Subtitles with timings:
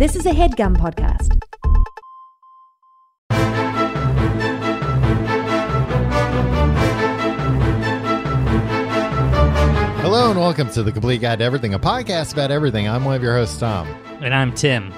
[0.00, 1.38] This is a headgum podcast.
[10.00, 12.88] Hello and welcome to the Complete Guide to Everything, a podcast about everything.
[12.88, 13.88] I'm one of your hosts, Tom.
[14.22, 14.90] And I'm Tim.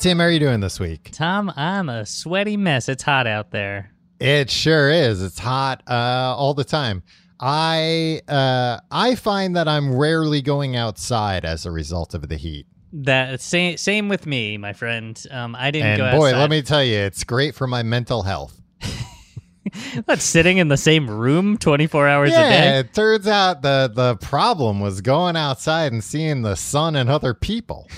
[0.00, 1.10] Tim, how are you doing this week?
[1.12, 2.88] Tom, I'm a sweaty mess.
[2.88, 3.92] It's hot out there.
[4.18, 5.22] It sure is.
[5.22, 7.04] It's hot uh, all the time.
[7.38, 12.66] I uh, I find that I'm rarely going outside as a result of the heat.
[13.00, 15.22] That same same with me, my friend.
[15.30, 16.38] Um, I didn't And go boy, outside.
[16.38, 18.60] let me tell you, it's great for my mental health.
[20.06, 22.78] What, sitting in the same room 24 hours yeah, a day.
[22.78, 27.34] it turns out the the problem was going outside and seeing the sun and other
[27.34, 27.88] people.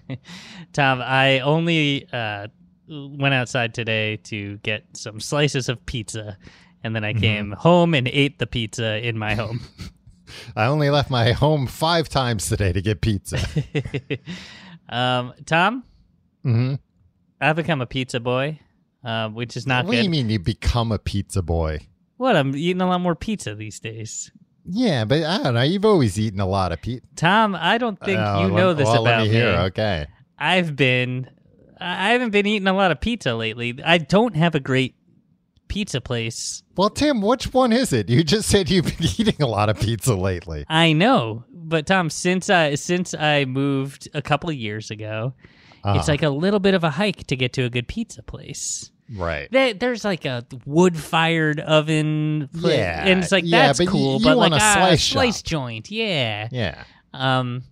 [0.72, 2.48] Tom, I only uh,
[2.88, 6.38] went outside today to get some slices of pizza,
[6.82, 7.20] and then I Mm-hmm.
[7.20, 9.60] came home and ate the pizza in my home.
[10.56, 13.38] I only left my home five times today to get pizza.
[14.88, 15.84] um, Tom,
[16.42, 16.74] hmm
[17.40, 18.60] I've become a pizza boy,
[19.04, 21.80] uh, which is not What do you mean you become a pizza boy?
[22.18, 22.36] What?
[22.36, 24.30] I'm eating a lot more pizza these days.
[24.64, 25.62] Yeah, but I don't know.
[25.62, 27.04] You've always eaten a lot of pizza.
[27.16, 29.48] Tom, I don't think you know this well, about let me hear.
[29.66, 30.06] Okay.
[30.38, 31.28] I've been
[31.80, 33.78] I haven't been eating a lot of pizza lately.
[33.84, 34.94] I don't have a great
[35.72, 36.62] pizza place.
[36.76, 38.08] Well, Tim, which one is it?
[38.08, 40.64] You just said you've been eating a lot of pizza lately.
[40.68, 45.34] I know, but Tom, since I since I moved a couple of years ago,
[45.84, 45.98] Uh-huh.
[45.98, 48.90] it's like a little bit of a hike to get to a good pizza place.
[49.14, 49.48] right.
[49.50, 53.88] There, there's like a wood fired oven, pla- Yeah, and it's like yeah, that's but
[53.88, 54.18] cool.
[54.18, 56.48] you but like a slice slice joint, yeah.
[56.52, 56.84] Yeah.
[57.14, 57.64] Um,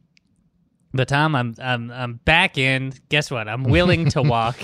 [0.92, 2.92] but Tom, I'm I'm I'm back in.
[3.10, 3.46] Guess what?
[3.48, 4.58] I'm willing to walk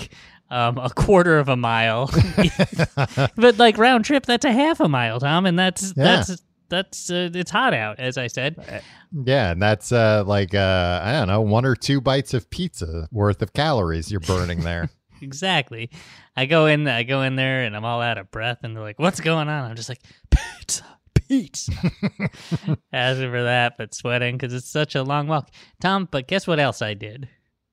[0.49, 2.09] um a quarter of a mile,
[3.35, 6.03] but like round trip, that's a half a mile, Tom, and that's Yeah.
[6.03, 8.83] that's that's uh, it's hot out, as I said.
[9.11, 13.07] Yeah, and that's uh, like uh, I don't know, one or two bites of pizza
[13.11, 14.89] worth of calories you're burning there.
[15.19, 15.89] Exactly.
[16.35, 18.83] I go in, I go in there, and I'm all out of breath, and they're
[18.83, 20.83] like, "What's going on?" I'm just like, "Pizza,
[21.15, 21.71] pizza."
[22.93, 25.49] Asking for that, but sweating because it's such a long walk,
[25.81, 26.07] Tom.
[26.11, 27.27] But guess what else I did?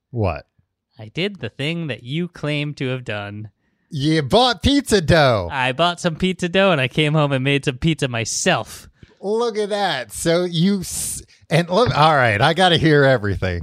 [0.09, 0.47] what?
[0.97, 3.49] I did the thing that you claim to have done.
[3.89, 5.49] You bought pizza dough.
[5.51, 8.89] I bought some pizza dough and I came home and made some pizza myself.
[9.21, 10.11] Look at that.
[10.11, 11.95] So you s- and look.
[11.97, 13.61] All right, I got to hear everything.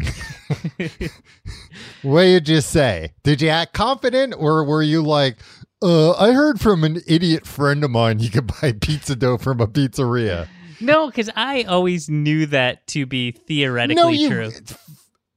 [2.02, 3.12] what did you say?
[3.22, 5.38] Did you act confident, or were you like,
[5.82, 9.60] uh, "I heard from an idiot friend of mine you could buy pizza dough from
[9.60, 10.48] a pizzeria"?
[10.80, 14.28] No, because I always knew that to be theoretically no, you.
[14.28, 14.50] true.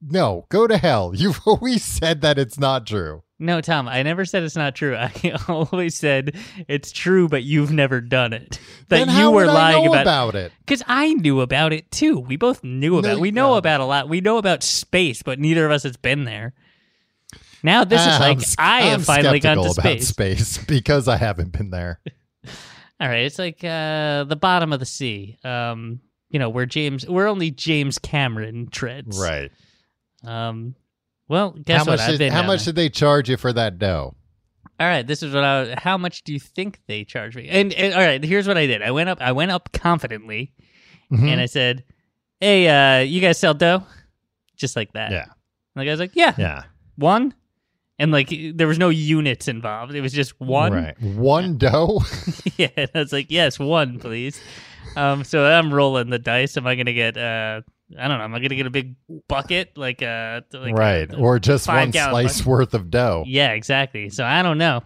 [0.08, 1.12] No, go to hell.
[1.16, 3.24] You've always said that it's not true.
[3.38, 4.96] No, Tom, I never said it's not true.
[5.00, 5.12] I
[5.50, 6.36] always said
[6.70, 8.60] it's true, but you've never done it.
[8.88, 10.54] That you were lying about about it.
[10.60, 12.18] Because I knew about it too.
[12.18, 13.20] We both knew about No, it.
[13.20, 13.56] We know no.
[13.56, 14.08] about a lot.
[14.08, 16.54] We know about space, but neither of us has been there.
[17.62, 20.08] Now this is like I'm s- I have I'm finally gone to space.
[20.08, 22.00] space because I haven't been there.
[23.02, 25.38] All right, it's like uh, the bottom of the sea.
[25.44, 26.00] Um,
[26.30, 29.20] you know where James, where only James Cameron treads.
[29.20, 29.52] Right.
[30.28, 30.76] Um,
[31.28, 31.92] well, guess how what?
[31.94, 32.02] much?
[32.02, 32.74] I've Did, been how much there.
[32.74, 34.16] did they charge you for that dough?
[34.80, 35.76] All right, this is what I.
[35.78, 37.48] How much do you think they charge me?
[37.48, 38.82] And, and all right, here's what I did.
[38.82, 39.20] I went up.
[39.22, 40.52] I went up confidently,
[41.12, 41.30] Mhm.
[41.30, 41.84] and I said,
[42.42, 43.84] "Hey, uh, you guys sell dough?"
[44.58, 45.12] Just like that.
[45.12, 45.24] Yeah.
[45.76, 46.64] And the guy's like, "Yeah, Yeah.
[46.98, 47.34] one."
[47.98, 49.96] And like, there was no units involved.
[49.96, 50.74] It was just one.
[50.74, 51.02] Right.
[51.02, 52.02] One dough.
[52.58, 54.42] yeah, and I was like, "Yes, one, please."
[54.98, 56.58] Um, so I'm rolling the dice.
[56.58, 57.16] Am I gonna get?
[57.18, 57.62] Uh,
[58.00, 58.24] I don't know.
[58.24, 58.96] Am I gonna get a big
[59.28, 61.12] bucket like uh, like right.
[61.12, 62.46] a- or just one slice bucket?
[62.46, 63.24] worth of dough.
[63.28, 64.10] Yeah, exactly.
[64.10, 64.82] So I don't know.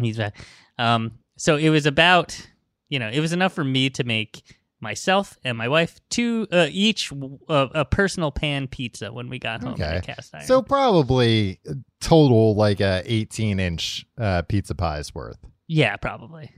[0.00, 0.36] He's back.
[0.78, 2.40] Um, so it was about,
[2.88, 4.42] you know, it was enough for me to make
[4.80, 7.10] myself and my wife two uh, each
[7.48, 10.00] uh, a personal pan pizza when we got home Okay.
[10.04, 10.44] cast iron.
[10.46, 11.58] So probably
[12.00, 15.38] total like a 18 inch uh, pizza pie's worth.
[15.66, 16.50] yeah, probably.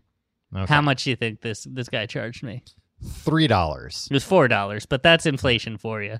[0.54, 0.72] Okay.
[0.72, 2.62] How much do you think this this guy charged me?
[3.06, 4.08] Three dollars.
[4.10, 6.18] It was four dollars, but that's inflation for you.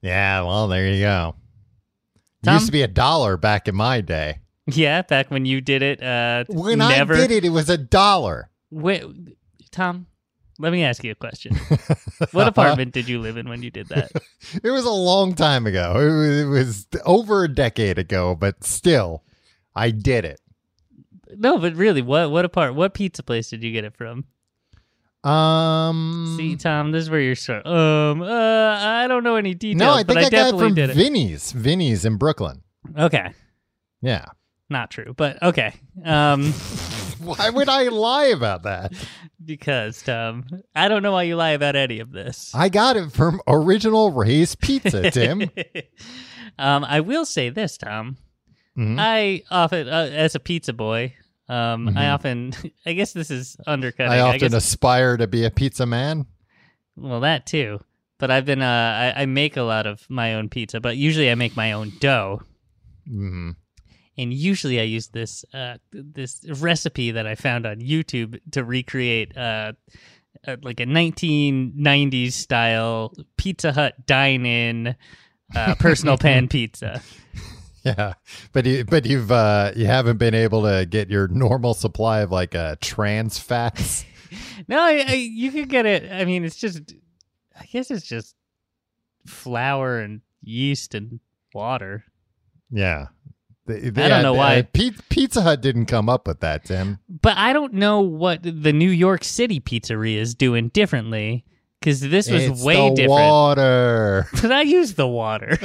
[0.00, 0.42] Yeah.
[0.42, 1.34] Well, there you go.
[2.44, 4.40] It used to be a dollar back in my day.
[4.66, 6.02] Yeah, back when you did it.
[6.02, 7.14] Uh, When never.
[7.14, 8.50] I did it, it was a dollar.
[8.70, 9.04] Wait,
[9.70, 10.06] Tom,
[10.58, 11.56] let me ask you a question.
[12.32, 14.10] what apartment did you live in when you did that?
[14.62, 15.94] It was a long time ago.
[15.98, 19.22] It was, it was over a decade ago, but still,
[19.74, 20.40] I did it.
[21.36, 22.74] No, but really, what what apart?
[22.74, 24.24] What pizza place did you get it from?
[25.24, 27.36] Um, See, Tom, this is where you're.
[27.68, 28.26] Um, uh,
[28.80, 30.96] I don't know any details, no, I think I, I got it from did it.
[30.96, 31.52] Vinny's.
[31.52, 32.62] Vinny's in Brooklyn.
[32.98, 33.32] Okay,
[34.00, 34.24] Yeah.
[34.68, 35.74] not true, but okay.
[36.04, 36.52] Um,
[37.22, 38.92] Why would I lie about that?
[39.44, 42.52] because Tom, I don't know why you lie about any of this.
[42.54, 45.42] I got it from Original Ray's Pizza, Tim.
[46.58, 48.16] um, I will say this, Tom.
[48.76, 48.96] Mhm.
[48.98, 51.14] I often, uh, as a pizza boy,
[51.52, 52.14] um, I Mhm.
[52.14, 52.52] often,
[52.86, 54.12] I guess this is undercutting.
[54.12, 56.26] I often guess, aspire to be a pizza man.
[56.96, 57.80] well, that too.
[58.18, 61.30] But I've been, uh, I, I make a lot of my own pizza, but usually
[61.30, 62.42] I make my own dough.
[63.06, 63.50] hmm
[64.18, 69.34] and usually I use this uh, this recipe that I found on YouTube to recreate
[69.36, 69.72] uh,
[70.46, 74.94] uh, like a 1990s style Pizza Hut dine-in
[75.56, 77.00] uh, personal pan pizza.
[77.84, 78.14] Yeah,
[78.52, 82.30] but you but you've uh, you haven't been able to get your normal supply of
[82.30, 84.04] like uh, trans fats.
[84.66, 86.10] No, I, I, you could get it.
[86.10, 86.94] I mean, it's just
[87.60, 88.34] I guess it's just
[89.26, 91.20] flour and yeast and
[91.52, 92.04] water.
[92.70, 93.08] yeah,
[93.66, 94.60] They- I don't know why.
[94.60, 94.62] uh,
[95.10, 96.98] Pizza Hut didn't come up with that, Tim.
[97.08, 101.44] But I don't know what the New York City pizzeria is doing differently
[101.82, 103.10] because this was it's way the different.
[103.20, 104.26] water.
[104.40, 105.58] But I use the water.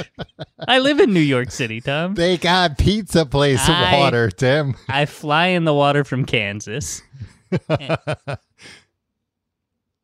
[0.66, 2.14] I live in New York City, Tom.
[2.14, 4.74] They got pizza place I- water, Tim.
[4.88, 7.02] I fly in the water from Kansas.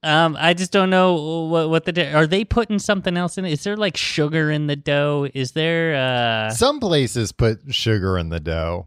[0.02, 1.14] Um, I just don't know
[1.46, 3.52] what what the are they putting something else in it?
[3.52, 5.26] Is there like sugar in the dough?
[5.32, 8.86] Is there uh Some places put sugar in the dough.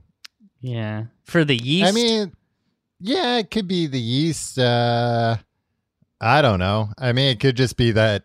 [0.62, 1.88] yeah for the yeast?
[1.88, 2.34] I mean,
[3.00, 4.60] yeah, it could be the yeast.
[4.60, 5.38] Uh,
[6.20, 6.90] I don't know.
[6.98, 8.24] I mean, it could just be that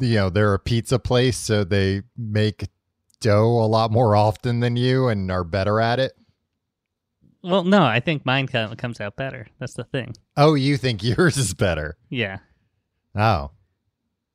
[0.00, 2.68] you know they're a pizza place, so they make
[3.20, 6.12] dough a lot more often than you and are better at it.
[7.42, 9.46] well, no, I think mine comes out better.
[9.58, 10.14] That's the thing.
[10.36, 11.96] Oh, you think yours is better?
[12.10, 12.38] Yeah,
[13.14, 13.50] Oh,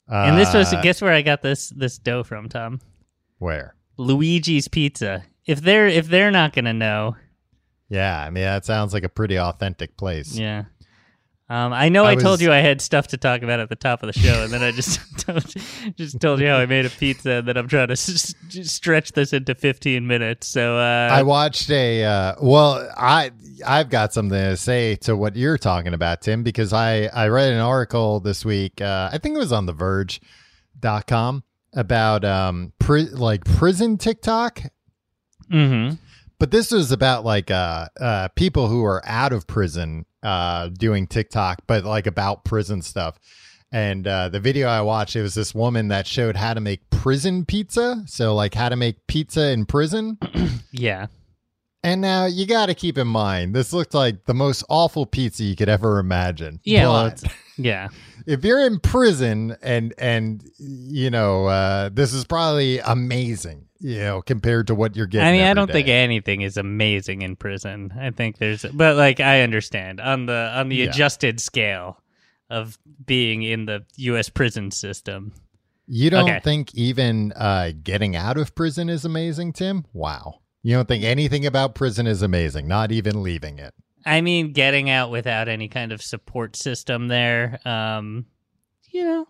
[0.09, 2.79] and this was Uh, guess where I got this this dough from, Tom.
[3.39, 3.75] where?
[3.97, 5.23] Luigi's Pizza.
[5.45, 7.15] If they're if they're not gonna know,
[7.89, 10.37] Yeah, I mean that sounds like a pretty authentic place.
[10.37, 10.65] Yeah.
[11.53, 13.69] Um, I know I I, told was- you I had stuff to talk about at
[13.69, 15.45] the top of the show, and then I just told,
[15.95, 18.33] just told you how I made a pizza, and that I'm trying to s-
[18.63, 20.47] stretch this into 15 minutes.
[20.47, 23.31] So, uh, I watched a uh, well, I
[23.67, 27.53] I've got something to say to what you're talking about, Tim, because I I read
[27.53, 28.81] an article this week.
[28.81, 31.43] Uh, I think it was on the Verge.com
[31.75, 34.61] about um pri- like prison TikTok,
[35.51, 35.97] mhm.
[36.39, 41.05] but this was about like uh uh people who are out of prison uh doing
[41.07, 43.19] TikTok, but like about prison stuff.
[43.71, 46.87] And uh, the video I watched, it was this woman that showed how to make
[46.91, 48.03] prison pizza.
[48.05, 50.19] So, like, how to make pizza in prison.
[50.71, 51.07] yeah,
[51.83, 55.43] And now you got to keep in mind, this looked like the most awful pizza
[55.43, 56.59] you could ever imagine.
[56.63, 57.23] Yeah, well, But
[57.57, 57.89] yeah,
[58.25, 64.21] if you're in prison and and you know uh, this is probably amazing, you know,
[64.21, 65.27] compared to what you're getting.
[65.27, 67.93] I mean, I don't think anything is amazing in prison.
[67.99, 70.85] I think there's, but like, I understand on the on the Yeah.
[70.85, 71.99] adjusted scale
[72.49, 74.29] of being in the U.S.
[74.29, 75.31] prison system.
[75.87, 76.39] you don't okay.
[76.39, 79.85] think even uh, getting out of prison is amazing, Tim.
[79.93, 83.73] Wow, you don't think anything about prison is amazing, not even leaving it.
[84.05, 88.25] I mean, getting out without any kind of support system there, um,
[88.89, 89.21] you know.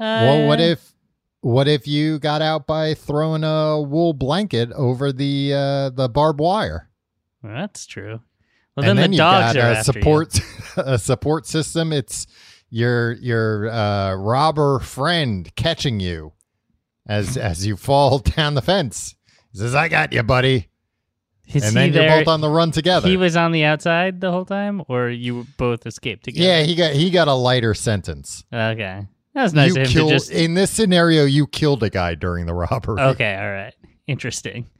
[0.00, 0.92] Uh, well, what if
[1.40, 6.40] what if you got out by throwing a wool blanket over the uh, the barbed
[6.40, 6.88] wire?
[7.42, 8.20] Well, that's true.
[8.76, 10.40] Well, then, then the dogs got are a support
[10.76, 11.92] a support system.
[11.92, 12.26] It's
[12.70, 16.32] your your uh, robber friend catching you
[17.06, 19.14] as as you fall down the fence.
[19.52, 20.68] He says, "I got you, buddy,".
[21.46, 22.18] Is and he then you're there?
[22.20, 23.08] both on the run together.
[23.08, 26.46] He was on the outside the whole time, or you both escaped together?
[26.46, 28.44] yeah, he got he got a lighter sentence.
[28.52, 30.30] Okay, that was nice you of him killed to just.
[30.30, 31.24] in this scenario.
[31.24, 33.00] You killed a guy during the robbery.
[33.00, 33.74] Okay, all right,
[34.06, 34.70] interesting.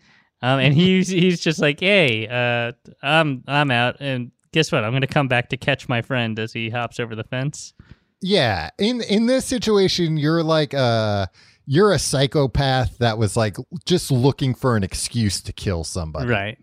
[0.43, 4.85] Um, and he's he's just like, hey, uh, I'm I'm out, and guess what?
[4.85, 7.75] I'm gonna come back to catch my friend as he hops over the fence.
[8.21, 11.27] Yeah, in in this situation, you're like uh
[11.67, 13.57] you're a psychopath that was like
[13.87, 16.29] just looking for an excuse to kill somebody.
[16.29, 16.59] Right.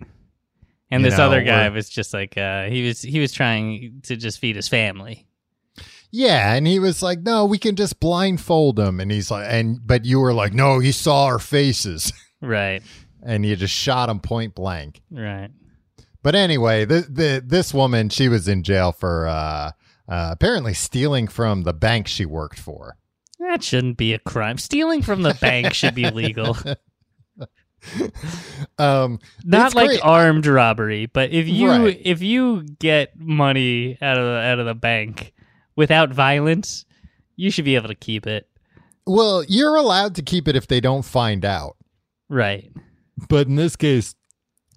[0.91, 3.31] And You this know, other guy or- was just like uh, he was he was
[3.33, 5.27] trying to just feed his family.
[6.13, 9.79] Yeah, and he was like, "No, we can just blindfold him." And he's like, "And
[9.85, 12.83] but you were like, no, he saw our faces," Right.
[13.23, 15.01] and you just shot him point blank.
[15.09, 15.49] Right.
[16.21, 19.71] But anyway, the, the this woman, she was in jail for uh,
[20.09, 22.97] uh, apparently stealing from the bank she worked for.
[23.41, 24.57] That shouldn't be a crime.
[24.57, 26.55] Stealing from the bank should be legal.
[28.77, 30.01] Um, Not like great.
[30.03, 31.99] armed robbery, but if you Right.
[32.03, 35.33] if you get money out of the, out of the bank
[35.75, 36.85] without violence,
[37.35, 38.47] you should be able to keep it.
[39.07, 41.75] well, you're allowed to keep it if they don't find out.
[42.29, 42.71] Right.
[43.27, 44.15] but in this case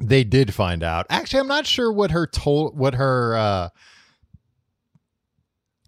[0.00, 3.68] they did find out actually i'm not sure what her told what her uh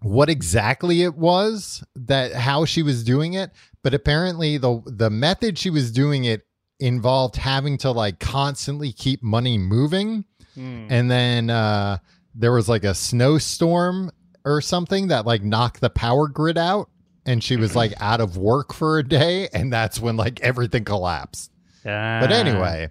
[0.07, 3.51] what exactly it was that how she was doing it,
[3.83, 6.47] but apparently the the method she was doing it
[6.79, 10.87] involved having to like constantly keep money moving Hmm.
[10.89, 11.99] and then uh
[12.35, 14.11] there was like a snowstorm
[14.45, 16.89] or something that like knocked the power grid out
[17.27, 20.85] and she was like out of work for a day and that's when like everything
[20.85, 21.51] collapsed
[21.85, 22.35] but Ah.
[22.35, 22.91] anyway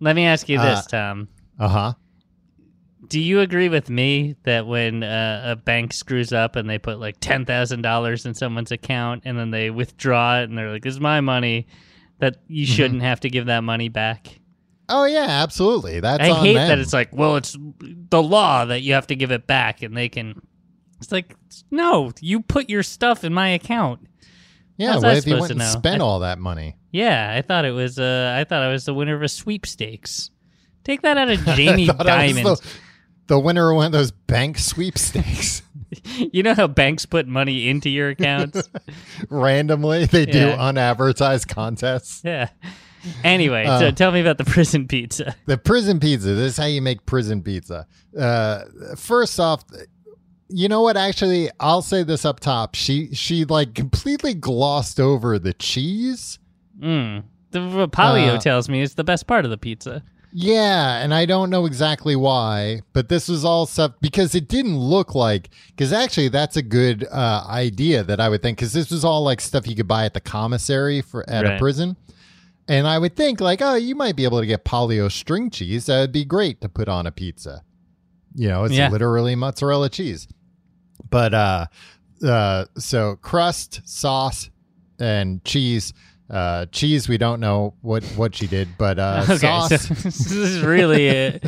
[0.00, 1.28] let me ask you this, Uh, Tom.
[1.58, 1.94] uh-huh
[3.12, 6.98] Do you agree with me that when uh, a bank screws up and they put
[6.98, 10.82] like ten thousand dollars in someone's account and then they withdraw it and they're like,
[10.82, 11.66] "This is my money,"
[12.20, 12.74] that you Mm-hmm.
[12.74, 14.38] shouldn't have to give that money back?
[14.88, 16.68] oh yeah absolutely that's I hate them.
[16.68, 17.56] that it's like, well, it's
[18.10, 20.40] the law that you have to give it back, and they can.
[21.00, 21.34] It's like,
[21.70, 24.00] no, you put your stuff in my account.
[24.78, 25.66] yeah how's what if you went and know?
[25.66, 27.98] spent I- all that money Yeah, I thought it was.
[27.98, 30.30] Uh, I thought I was the winner of a sweepstakes.
[30.84, 32.42] Take that out of Jamie Dimon.
[32.44, 32.62] the,
[33.32, 35.62] the winner of one of those bank sweepstakes
[36.32, 38.68] you know how banks put money into your accounts?
[39.30, 40.56] randomly they do Yeah.
[40.68, 42.48] unadvertised contests yeah.
[43.24, 45.34] Anyway, Uh, so tell me about the prison pizza.
[45.46, 47.86] the prison pizza this is how you make prison pizza
[48.18, 48.60] uh
[48.96, 49.64] first off
[50.48, 55.38] you know what actually i'll say this up top she she like completely glossed over
[55.38, 56.38] the cheese
[56.80, 57.22] Mm.
[57.52, 60.02] The Palio Uh, tells me is the best part of the pizza.
[60.34, 64.78] Yeah and i don't know exactly why but this was all stuff because it didn't
[64.78, 68.90] look like because actually that's a good uh idea that i would think because this
[68.90, 71.96] was all like stuff you could buy at the commissary for at a prison.
[72.68, 75.86] And i would think like oh you might be able to get Polly-O string cheese
[75.86, 77.62] that would be great to put on a pizza.
[78.34, 78.88] You know it's Yeah.
[78.88, 80.26] literally mozzarella cheese.
[81.10, 81.66] But uh
[82.24, 84.48] uh so crust sauce
[84.98, 85.92] and cheese
[86.32, 90.32] uh cheese we don't know what what she did but uh okay, sauce so this
[90.32, 91.40] is really a,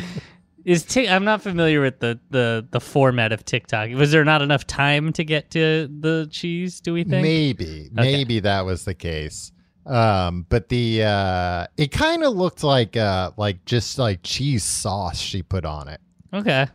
[0.65, 3.91] is Tik I'm not familiar with the, the the format of TikTok.
[3.91, 6.81] Was there not enough time to get to the cheese?
[6.81, 7.21] Do we think?
[7.21, 9.51] Maybe, maybe that was the case.
[9.85, 15.19] Um, but the uh, it kind of looked like uh, like just like cheese sauce
[15.19, 16.01] she put on it.
[16.33, 16.65] Okay,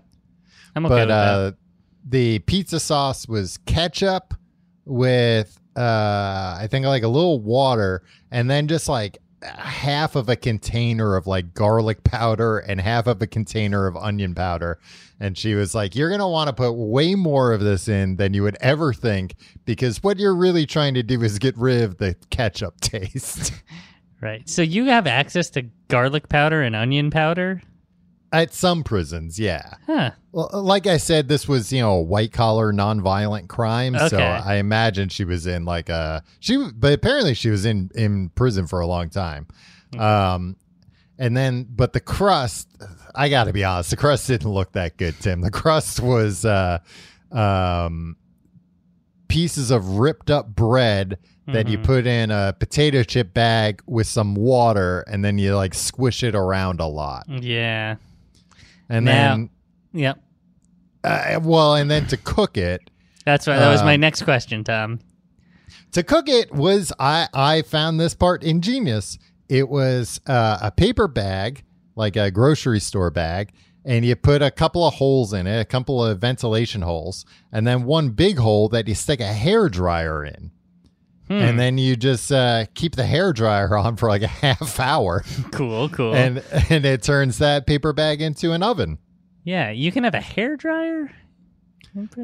[0.77, 1.35] I'm okay but with that.
[1.35, 1.53] uh,
[2.09, 4.35] the pizza sauce was ketchup
[4.85, 10.37] with uh, I think like a little water, and then just like half of a
[10.37, 14.79] container of like garlic powder and half of a container of onion powder.
[15.19, 18.17] And she was like, You're going to want to put way more of this in
[18.17, 19.35] than you would ever think
[19.65, 23.53] because what you're really trying to do is get rid of the ketchup taste.
[24.23, 24.47] Right.
[24.51, 27.63] So you have access to garlic powder and onion powder?
[28.33, 29.75] At some prisons, yeah.
[29.87, 30.13] Huh.
[30.31, 33.97] Well, like I said, this was you know a white collar, nonviolent crime.
[34.09, 38.29] So I imagine she was in like a she, but apparently she was in in
[38.31, 39.49] prison for a long time.
[39.99, 40.57] Um,
[41.19, 42.69] and then but the crust,
[43.17, 45.41] I got to be honest, the crust didn't look that good, Tim.
[45.41, 46.79] The crust was uh,
[47.33, 48.17] um,
[49.29, 51.19] pieces of ripped up bread
[51.49, 51.85] that you Mhm.
[51.85, 56.37] put in a potato chip bag with some water, and then you like squish it
[56.37, 57.97] around a lot, Yeah.
[58.91, 59.51] And Now- then.
[59.95, 60.21] Yep.
[61.03, 62.83] Uh, well, and then to cook it,
[63.25, 63.59] That's right.
[63.59, 65.01] That was my Um, next question, Tom.
[65.93, 69.19] to cook it was I I found this part ingenious.
[69.49, 71.65] It was uh, a paper bag,
[71.97, 73.53] like a grocery store bag,
[73.85, 77.67] and you put a couple of holes in it, a couple of ventilation holes, and
[77.67, 80.51] then one big hole that you stick a hair dryer in,
[81.31, 81.37] Hmm.
[81.37, 85.23] and then you just uh, keep the hair dryer on for like a half hour,
[85.53, 86.13] cool, cool.
[86.13, 88.99] and and it turns that paper bag into an oven.
[89.45, 91.11] yeah, you can have a hair dryer.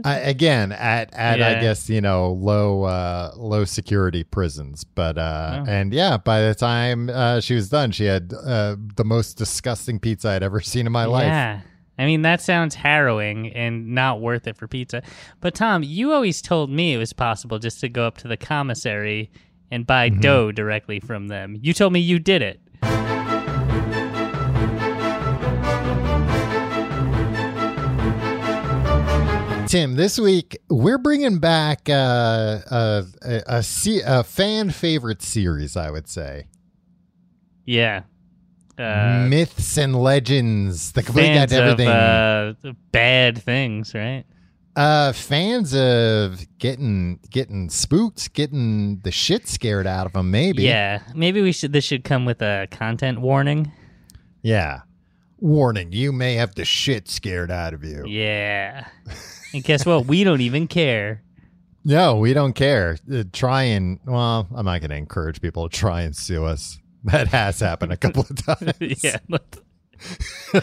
[0.04, 5.62] I, again, at at I guess you know low uh, low security prisons, but uh,
[5.66, 5.70] Oh.
[5.70, 9.98] and yeah, by the time uh, she was done, she had uh, the most disgusting
[10.00, 11.62] pizza I'd ever seen in my life.
[11.98, 12.04] Yeah.
[12.04, 15.02] I mean, that sounds harrowing and not worth it for pizza.
[15.40, 18.36] But, Tom, you always told me it was possible just to go up to the
[18.36, 19.30] commissary
[19.70, 20.20] and buy Mm-hmm.
[20.20, 21.56] dough directly from them.
[21.60, 22.60] You told me you did it.
[29.66, 33.64] Tim, this week we're bringing back uh, a a, a,
[34.06, 36.46] a fan favorite series, I would say.
[37.64, 38.02] Yeah.
[38.78, 41.88] Uh, Myths and legends, the complete guide to everything.
[41.88, 44.24] of uh, bad things, right?
[44.74, 50.30] Uh, fans of getting getting spooked, getting the shit scared out of them.
[50.30, 50.64] Maybe.
[50.64, 51.00] Yeah.
[51.14, 51.72] Maybe we should.
[51.72, 53.72] This should come with a content warning.
[54.42, 54.80] Yeah.
[55.38, 58.04] Warning: You may have the shit scared out of you.
[58.06, 58.86] Yeah.
[59.54, 60.06] and guess what?
[60.06, 61.22] We don't even care.
[61.84, 62.98] No, we don't care.
[63.10, 66.78] Uh, try and well, I'm not going to encourage people to try and sue us.
[67.06, 69.02] That has happened a couple of times.
[69.04, 69.18] yeah.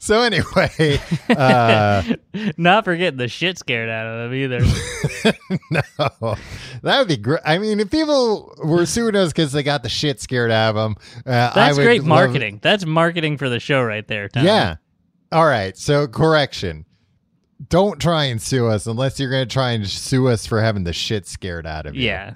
[0.00, 0.98] so anyway,
[1.30, 2.02] uh,
[2.56, 4.60] Not forgetting the shit scared out of them either.
[5.70, 6.36] no,
[6.82, 7.40] that would be great.
[7.44, 10.74] I mean, if people were suing us because they got the shit scared out of
[10.76, 10.96] them,
[11.26, 12.60] uh, That's great love- marketing.
[12.62, 14.28] That's marketing for the show right there.
[14.28, 14.44] Tom.
[14.46, 14.76] Yeah.
[15.30, 15.76] All right.
[15.76, 16.86] So correction.
[17.68, 20.82] Don't try and sue us unless you're going to try and sue us for having
[20.84, 22.06] the shit scared out of you.
[22.08, 22.34] Yeah,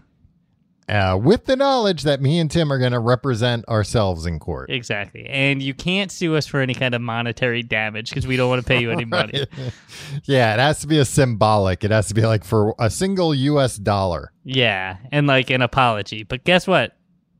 [0.89, 4.71] Uh, with the knowledge that me and Tim are going to represent ourselves in court.
[4.71, 5.27] exactly.
[5.27, 8.63] And you can't sue us for any kind of monetary damage because we don't want
[8.63, 9.47] to pay you any money.
[10.25, 11.83] yeah, it has to be a symbolic.
[11.83, 13.77] It has to be like for a single U.S.
[13.77, 14.31] dollar.
[14.45, 16.23] Yeah, and like an apology.
[16.23, 16.97] But guess what?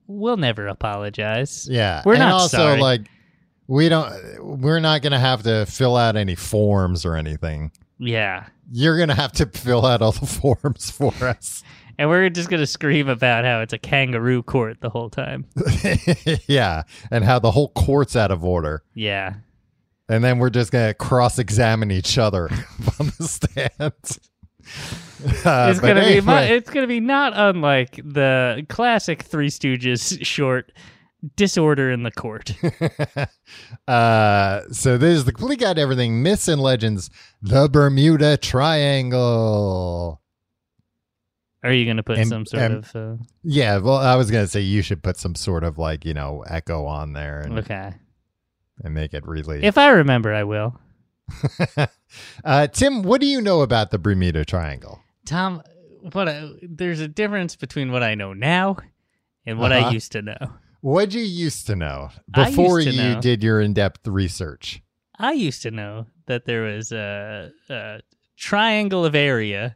[0.09, 1.69] We'll never apologize.
[1.71, 2.81] Yeah, We're and not also sorry.
[2.81, 3.03] like
[3.69, 4.61] we don't.
[4.61, 7.71] We're not going to have to fill out any forms or anything.
[7.99, 8.47] Yeah.
[8.73, 11.63] You're going to have to fill out all the forms for us.
[11.99, 15.47] And we're just going to scream about how it's a kangaroo court the whole time.
[16.47, 18.83] yeah, and how the whole court's out of order.
[18.95, 19.35] Yeah.
[20.09, 22.51] And then we're just going to cross examine each other
[23.01, 24.19] on the stand.
[25.45, 30.73] Uh, it's gonna be mu- it's gonna be not unlike the classic Three Stooges short
[31.37, 32.53] "Disorder in the Court."
[33.89, 37.11] uh, so this is the complete guide everything myths and legends,
[37.41, 40.21] the Bermuda Triangle.
[41.67, 44.45] Are you gonna put And- some sort and- of uh, Yeah, well, I was going
[44.45, 47.59] to say you should put some sort of like, you know, echo on there and,
[47.59, 47.95] okay?
[48.85, 49.65] and make it really.
[49.65, 50.79] If I remember, I will.
[52.45, 55.01] uh, Tim, what do you know about the Bermuda Triangle?
[55.27, 55.63] Tom,
[56.13, 58.77] what I, there's a difference between what I know now
[59.45, 59.89] and what Uh-huh.
[59.89, 60.37] I used to know.
[60.83, 64.83] What'd you used to know before to you know- did your in depth research?
[65.19, 68.01] I used to know that there was a, a
[68.37, 69.75] triangle of area.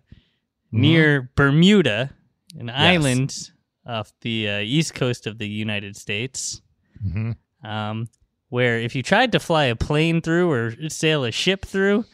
[0.73, 2.11] Near Bermuda,
[2.59, 3.51] an island
[3.87, 6.61] off the uh, east coast of the United States,
[7.03, 7.33] hmm
[7.65, 8.09] um,
[8.49, 12.05] where if you tried to fly a plane through or sail a ship through,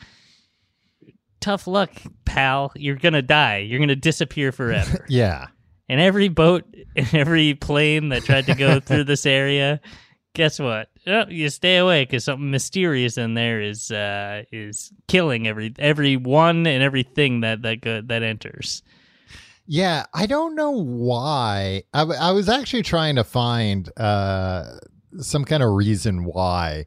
[1.41, 1.91] tough luck,
[2.25, 2.73] pal.
[2.75, 3.59] You're gonna die.
[3.59, 5.05] You're gonna disappear forever.
[5.09, 5.47] Yeah.
[5.89, 6.65] and every boat
[6.97, 9.81] and every plane that tried to go through this area,
[10.37, 10.91] guess what?
[11.07, 16.17] Oh, you stay away because something mysterious in there is uh, is killing every every
[16.17, 18.83] one and everything that that go, that enters.
[19.67, 21.83] Yeah, I don't know why.
[21.93, 24.77] I, was actually trying to find uh,
[25.19, 26.87] some kind of reason why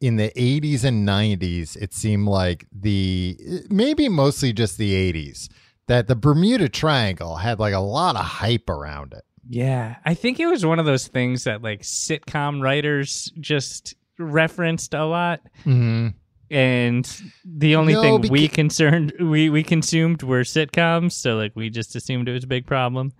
[0.00, 3.38] in the 80s and 90s it seemed like the
[3.70, 5.48] maybe mostly just the 80s
[5.86, 9.24] that the Bermuda Triangle had like a lot of hype around it.
[9.48, 14.94] Yeah, I think it was one of those things that like sitcom writers just referenced
[14.94, 16.08] a lot, Mm-hmm.
[16.50, 21.52] and the only No, thing beca- We concerned we we consumed were sitcoms, so like
[21.54, 23.12] we just assumed it was a big problem.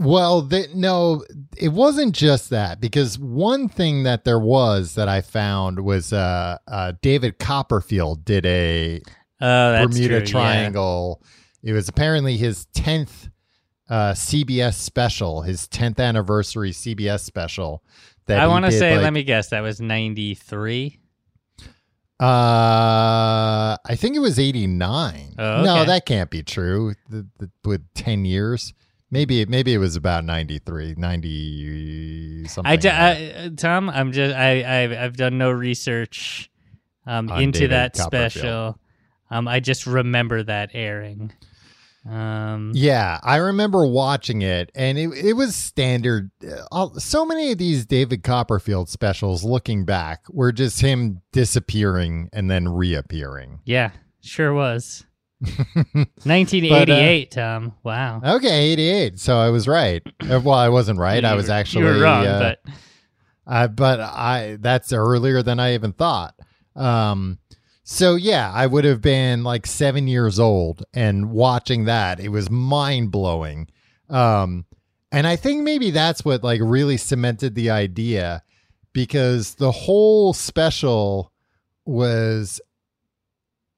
[0.00, 1.24] Well, the, no,
[1.56, 6.58] it wasn't just that because one thing that there was that I found was uh,
[6.68, 9.02] uh, David Copperfield did a
[9.40, 10.24] Oh, Bermuda true, yeah.
[10.24, 11.20] Triangle.
[11.64, 13.28] It was apparently his 10th
[13.88, 17.82] uh, CBS special, his 10th anniversary CBS special.
[18.26, 20.98] That I want to say, like- let me guess, that was ninety three.
[22.20, 25.34] Uh, I think it was 89.
[25.38, 26.94] Oh, No, that can't be true.
[27.08, 28.74] The, the, with 10 years.
[29.10, 32.70] Maybe maybe it was about 93, 90 something.
[32.70, 32.96] I, ju- like.
[32.98, 36.50] I uh, Tom, I'm just I I've, I've done no research
[37.06, 38.78] um into David that special.
[39.30, 41.32] Um, I just remember that airing.
[42.08, 46.30] Um, Yeah, I remember watching it, and it it was standard.
[46.70, 52.50] uh, So many of these David Copperfield specials, looking back, were just him disappearing and
[52.50, 53.60] then reappearing.
[53.64, 55.04] yeah, sure was.
[56.24, 57.72] 1988, Tom.
[57.84, 58.20] Wow.
[58.24, 59.18] Okay, eighty eight.
[59.18, 60.02] So I was right.
[60.20, 61.24] Uh, Well, I wasn't right.
[61.24, 62.72] I was actually you were wrong, uh, but
[63.46, 66.34] I, but I that's earlier than I even thought.
[66.74, 67.38] Um,
[67.90, 72.20] so yeah, I would have been like seven years old and watching that.
[72.20, 73.66] It was mind blowing.
[74.10, 74.66] Um,
[75.10, 78.42] and I think maybe that's what like really cemented the idea
[78.92, 81.32] because the whole special
[81.86, 82.60] was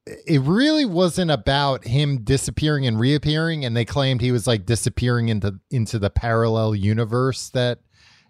[0.07, 5.29] it really wasn't about him disappearing and reappearing and they claimed he was like disappearing
[5.29, 7.79] into into the parallel universe that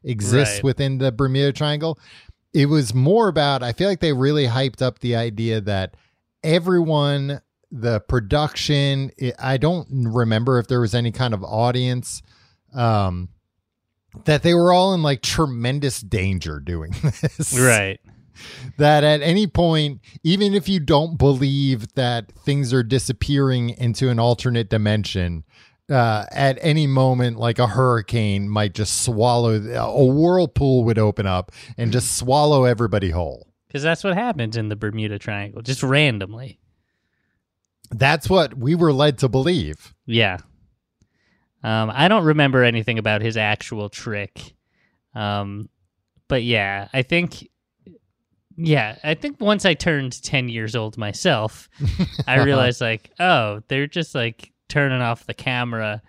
[0.04, 0.64] exists Right.
[0.64, 1.98] within the Bermuda Triangle.
[2.52, 5.96] It was more about I feel like they really hyped up the idea that
[6.42, 12.22] everyone the production it, I don't remember if there was any kind of audience
[12.74, 13.28] um
[14.24, 18.00] that they were all in like tremendous danger doing this right.
[18.78, 24.18] that at any point, even if you don't believe that things are disappearing into an
[24.18, 25.44] alternate dimension,
[25.90, 31.53] uh, at any moment, like a hurricane might just swallow, a whirlpool would open up
[31.76, 33.48] and just swallow everybody whole.
[33.66, 36.61] because that's what happens in the Bermuda Triangle, just randomly.
[37.90, 39.94] That's what we were led to believe.
[40.07, 40.38] Yeah.
[41.62, 44.55] Um, I don't remember anything about his actual trick.
[45.14, 45.68] Um,
[46.29, 47.48] but yeah, I think,
[48.57, 51.68] yeah, I think once I turned 10 years old myself,
[52.26, 56.00] I realized, like, oh, they're just like turning off the camera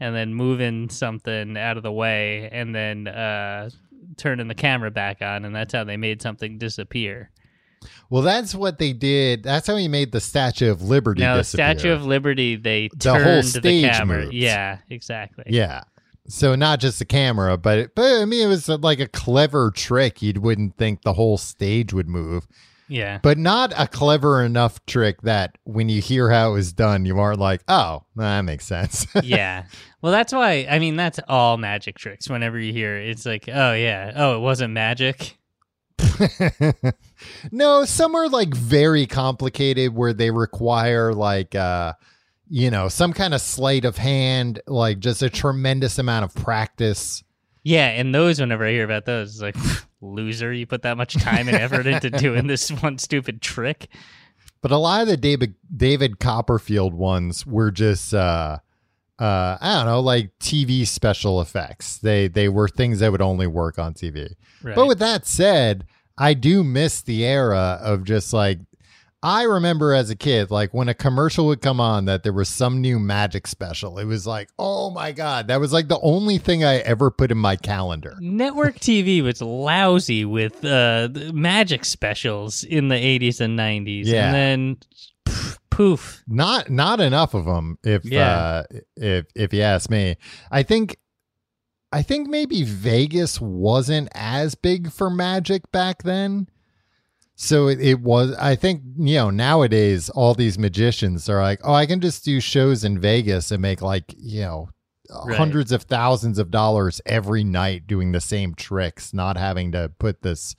[0.00, 3.70] and then moving something out of the way and then uh,
[4.18, 5.44] turning the camera back on.
[5.46, 7.30] And that's how they made something disappear.
[8.10, 9.42] Well, that's what they did.
[9.44, 11.74] That's how he made the Statue of Liberty No, disappear.
[11.78, 14.22] Statue of Liberty, they The whole stage the camera.
[14.22, 14.34] moved.
[14.34, 15.44] Yeah, exactly.
[15.46, 15.82] Yeah.
[16.28, 20.20] So not just the camera, but but I mean it was like a clever trick.
[20.20, 22.46] You wouldn't think the whole stage would move,
[22.88, 23.18] Yeah.
[23.22, 27.18] but not a clever enough trick that when you hear how it was done, you
[27.18, 29.06] aren't like, oh, that makes sense.
[29.22, 29.64] yeah.
[30.00, 30.66] Well, that's why.
[30.70, 32.28] I mean, that's all magic tricks.
[32.28, 35.36] Whenever you hear it, it's like, oh yeah, oh it wasn't magic.
[37.52, 41.92] no, some are like very complicated where they require like uh
[42.50, 47.22] you know, some kind of sleight of hand, like just a tremendous amount of practice.
[47.62, 48.40] Yeah, and those.
[48.40, 49.56] Whenever I hear about those, it's like
[50.00, 50.52] loser.
[50.52, 53.88] You put that much time and effort into doing this one stupid trick.
[54.60, 58.58] But a lot of the David David Copperfield ones were just uh
[59.18, 61.98] uh I don't know, like TV special effects.
[61.98, 64.34] They they were things that would only work on TV.
[64.62, 64.74] Right.
[64.74, 68.58] But with that said, I do miss the era of just like
[69.22, 72.48] I remember as a kid, like when a commercial would come on that there was
[72.48, 73.98] some new magic special.
[73.98, 75.48] It was like, oh my God.
[75.48, 78.16] That was like the only thing I ever put in my calendar.
[78.20, 84.04] Network TV was lousy with uh, the magic specials in the 80s and 90s.
[84.06, 84.26] Yeah.
[84.26, 84.76] And then
[85.28, 86.22] pff, poof.
[86.28, 88.28] Not not enough of them if Yeah.
[88.30, 88.62] uh
[88.96, 90.16] if if you ask me.
[90.50, 90.96] I think
[91.90, 96.48] I think maybe Vegas wasn't as big for magic back then.
[97.40, 101.72] So it, it was I think, you know, nowadays all these magicians are like, "Oh,
[101.72, 104.68] I can just do shows in Vegas and make like, you know,
[105.24, 105.36] Right.
[105.38, 110.20] hundreds of thousands of dollars every night doing the same tricks, not having to put
[110.20, 110.54] this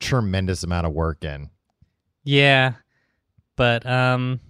[0.00, 1.50] tremendous amount of work in."
[2.24, 2.72] Yeah.
[3.56, 4.40] But um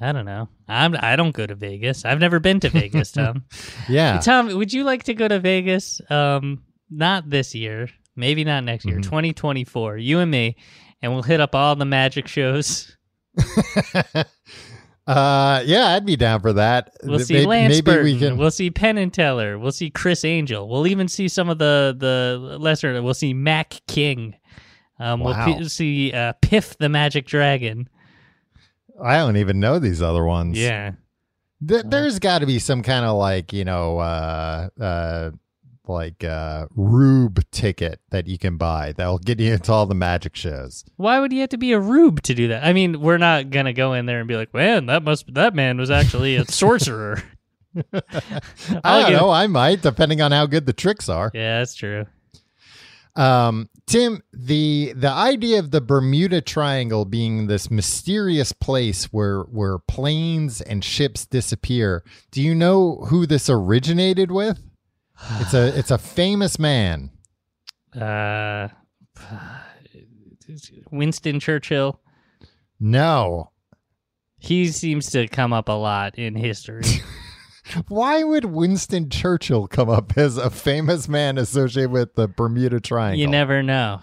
[0.00, 0.48] I don't know.
[0.68, 2.04] I'm I don't go to Vegas.
[2.04, 3.44] I've never been to Vegas, Tom.
[3.88, 4.20] Yeah.
[4.20, 6.00] Tom, would you like to go to Vegas?
[6.08, 7.88] Um not this year.
[8.14, 8.98] Maybe not next year.
[8.98, 9.02] Mhm.
[9.02, 9.96] 2024.
[9.98, 10.56] You and me
[11.02, 12.96] and we'll hit up all the magic shows.
[15.06, 16.90] uh yeah, I'd be down for that.
[17.02, 18.04] We'll see may- Lance maybe Burton.
[18.04, 19.58] we can We'll see Penn and Teller.
[19.58, 20.68] We'll see Criss Angel.
[20.68, 23.00] We'll even see some of the the lesser.
[23.02, 24.36] We'll see Mac King.
[24.98, 27.88] Um, We'll p- see uh, Piff the Magic Dragon.
[29.02, 30.58] I don't even know these other ones.
[30.58, 30.92] Yeah,
[31.66, 35.30] Th- there's got to be some kind of like, you know, uh uh
[35.90, 40.36] like uh rube ticket that you can buy that'll get you into all the magic
[40.36, 40.84] shows.
[40.96, 42.64] why would you have to be a rube to do that?
[42.64, 45.54] I mean, we're not gonna go in there and be like, man, that must that
[45.54, 47.22] man was actually a sorcerer.
[48.84, 51.30] I don't know, I might depending on how good the tricks are.
[51.34, 52.06] Yeah, that's true.
[53.16, 59.78] Um, Tim, the the idea of the Bermuda Triangle being this mysterious place where where
[59.78, 62.04] planes and ships disappear.
[62.30, 64.60] Do you know who this originated with?
[65.40, 67.10] It's a it's a famous man.
[67.94, 68.68] Uh,
[70.90, 72.00] Winston Churchill.
[72.78, 73.50] No.
[74.38, 76.82] He seems to come up a lot in history.
[77.88, 83.20] Why would Winston Churchill come up as a famous man associated with the Bermuda Triangle?
[83.20, 84.00] you never know.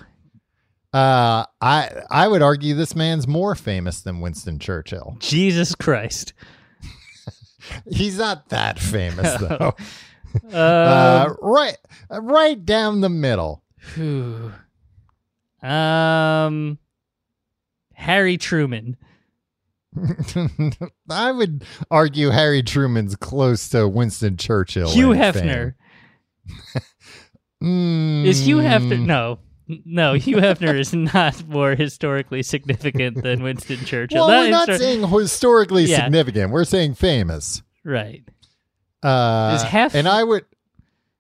[0.93, 5.17] Uh, I I would argue this man's more famous than Winston Churchill.
[5.19, 6.33] Jesus Christ.
[7.91, 9.75] He's not that famous though.
[10.53, 11.77] Uh, uh, right,
[12.09, 13.63] right down the middle.
[13.95, 14.51] Whew.
[15.61, 16.77] Um,
[17.93, 18.97] Harry Truman.
[21.09, 24.89] I would argue Harry Truman's close to Winston Churchill.
[24.91, 25.73] Hugh Hefner.
[27.61, 28.25] fame.
[28.25, 28.99] Is Hugh Hefner?
[28.99, 29.39] Mm, No.
[29.83, 34.25] No, Hugh Hefner is not more historically significant than Winston Churchill.
[34.25, 36.03] Well, That we're not saying historically Yeah.
[36.05, 36.51] significant.
[36.53, 37.63] We're saying famous.
[37.83, 38.23] right.
[39.03, 40.45] Uh, Is Hef- and I would.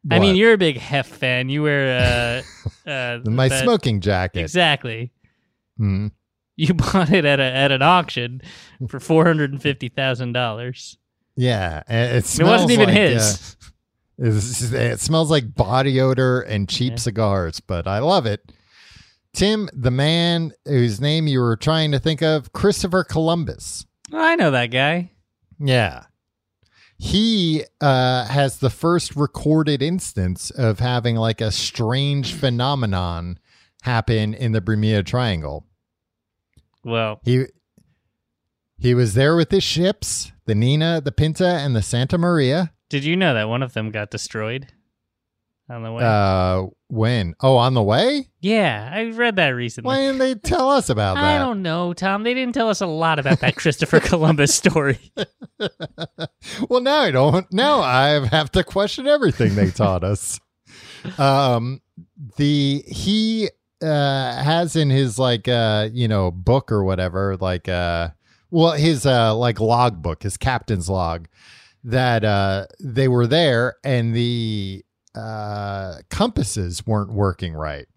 [0.09, 0.35] I mean, What?
[0.37, 1.49] you're a big Hef fan.
[1.49, 2.43] You wear
[2.85, 4.39] uh, uh, my that- smoking jacket.
[4.41, 5.11] Exactly.
[5.79, 6.11] Mhm.
[6.55, 8.41] You bought it at a at an auction
[8.87, 10.97] for four hundred and fifty thousand dollars.
[11.35, 13.55] Yeah, and it It smells wasn't even like, his.
[14.19, 16.97] uh, it's- it smells like body odor and cheap Yeah.
[16.97, 18.51] cigars, but I love it.
[19.33, 23.85] Tim, the man whose name you were trying to think of, Christopher Columbus.
[24.11, 25.11] I know that guy.
[25.59, 26.05] Yeah.
[26.97, 33.37] He uh, has the first recorded instance of having like a strange phenomenon
[33.83, 35.65] happen in the Bermuda Triangle.
[36.83, 37.45] Well, He
[38.79, 42.73] he was there with his ships, the Nina, the Pinta, and the Santa Maria.
[42.89, 44.67] did you know that one of them got destroyed
[45.69, 46.03] on the way?
[46.03, 47.35] Uh, when?
[47.41, 48.29] Oh, on the way?
[48.39, 49.87] yeah, I read that recently.
[49.87, 51.23] Why didn't they tell us about that?
[51.23, 52.23] I don't know, Tom.
[52.23, 54.99] They didn't tell us a lot about that Christopher Columbus story.
[56.69, 57.51] well, now I don't.
[57.51, 60.39] Now I have to question everything they taught us.
[61.17, 61.79] Um,
[62.37, 63.49] the he
[63.81, 68.09] uh has in his like uh you know book or whatever like uh
[68.49, 71.27] well his uh like log book his captain's log
[71.83, 74.83] that uh they were there and the
[75.17, 77.87] uh compasses weren't working right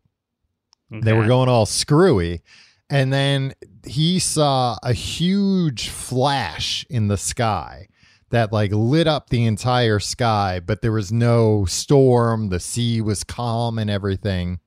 [0.90, 2.42] they were going all screwy.
[2.88, 3.54] And then
[3.86, 7.86] he saw a huge flash in the sky
[8.30, 12.48] that like lit up the entire sky, but there was no storm.
[12.48, 14.60] The sea was calm and everything.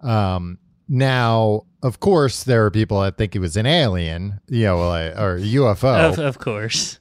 [0.00, 4.78] Um, now, of course, there are people that think it was an alien, you know,
[4.78, 6.12] or a UFO.
[6.12, 6.98] Of, of course.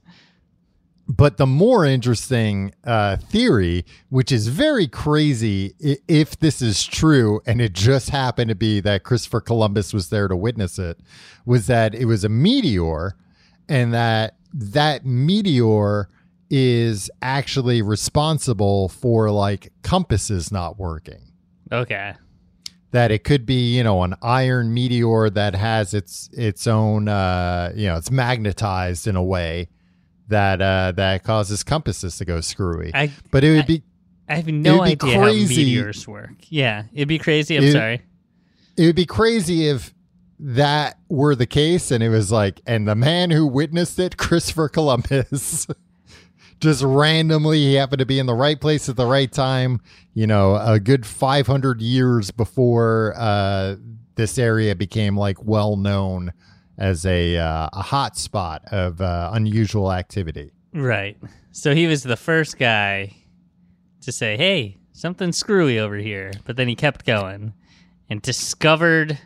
[1.12, 5.74] But the more interesting uh, theory, which is very crazy
[6.08, 10.28] if this is true, and it just happened to be that Christopher Columbus was there
[10.28, 11.00] to witness it,
[11.48, 13.16] was that it was a meteor,
[13.68, 16.10] and that that meteor
[16.52, 21.32] is actually responsible for like compasses not working.
[21.72, 22.14] Okay.
[22.92, 27.72] That it could be, you know, an iron meteor that has its its own, uh,
[27.76, 29.70] you know, it's magnetized in a way
[30.30, 32.92] that uh, that causes compasses to go screwy.
[32.94, 33.84] I But it would I- be
[34.28, 36.36] I have no idea crazy- how meteors work.
[36.50, 37.58] Yeah, it'd be crazy.
[37.58, 38.02] I'm It- sorry.
[38.78, 39.94] it would be crazy if
[40.40, 44.70] that were the case and it was like and the man who witnessed it, Christopher
[44.70, 45.68] Columbus.
[46.60, 49.80] Just randomly, he happened to be in the right place at the right time.
[50.14, 53.78] You know, a good 500 years before uh,
[54.16, 56.34] this area became like well known
[56.80, 60.52] as a uh, a hot spot of uh, unusual activity.
[60.74, 61.18] Right.
[61.52, 63.16] So he was the first guy
[64.02, 67.54] to say, "Hey, something screwy over here," but then he kept going
[68.10, 69.20] and discovered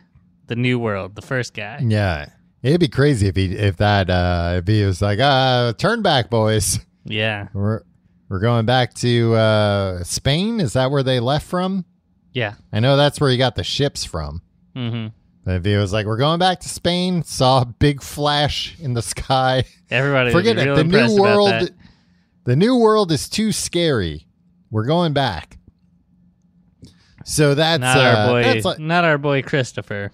[0.48, 1.14] the new world.
[1.14, 1.78] The first guy.
[1.80, 2.26] Yeah,
[2.62, 6.28] it'd be crazy if he if that uh, if he was like, uh, turn back,
[6.28, 6.80] boys.
[7.04, 7.48] Yeah.
[7.52, 7.82] We're
[8.28, 10.60] we're going back to uh, Spain.
[10.60, 11.84] Is that where they left from?
[12.32, 12.54] Yeah.
[12.72, 14.42] I know that's where he got the ships from.
[14.74, 15.08] hmm
[15.44, 18.94] But if he was like, "We're going back to Spain," saw a big flash in
[18.94, 19.64] the sky.
[19.90, 20.74] Everybody Forget it.
[20.74, 21.70] The new world,
[22.44, 24.26] the new world is too scary.
[24.70, 25.58] We're going back.
[27.24, 28.42] So that's Not uh, our boy.
[28.42, 30.12] That's like, not our boy Christopher.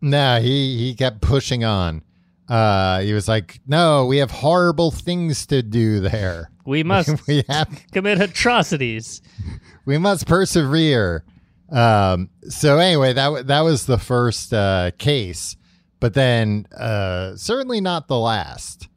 [0.00, 2.02] nah, he he kept pushing on.
[2.48, 6.50] Uh, he was like, "No, we have horrible things to do there.
[6.64, 9.22] We must we have commit atrocities.
[9.84, 11.24] we must persevere.
[11.70, 15.56] Um, so anyway, that that was the first uh, case,
[16.00, 18.88] but then uh, certainly not the last.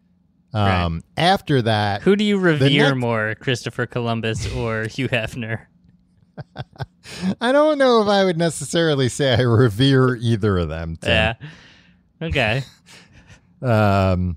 [0.55, 5.65] Um, After that, Who do you revere next- more, Christopher Columbus or Hugh Hefner?
[7.41, 10.95] I don't know if I would necessarily say I revere either of them.
[11.01, 11.09] Tim.
[11.11, 11.33] Yeah.
[12.21, 12.63] Okay.
[13.61, 14.35] Um,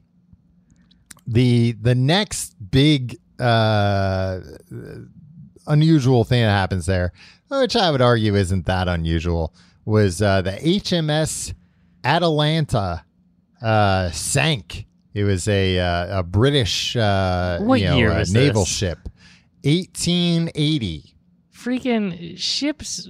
[1.27, 4.39] the the next big uh,
[5.67, 7.13] unusual thing that happens there,
[7.49, 11.55] which I would argue isn't that unusual, was uh, the HMS
[12.05, 13.05] Atalanta
[13.63, 14.87] uh, sank.
[15.15, 18.69] It was a uh, a British uh, What you know, year was naval this?
[18.69, 18.99] ship,
[19.65, 21.15] eighteen eighty.
[21.55, 23.09] Freaking ships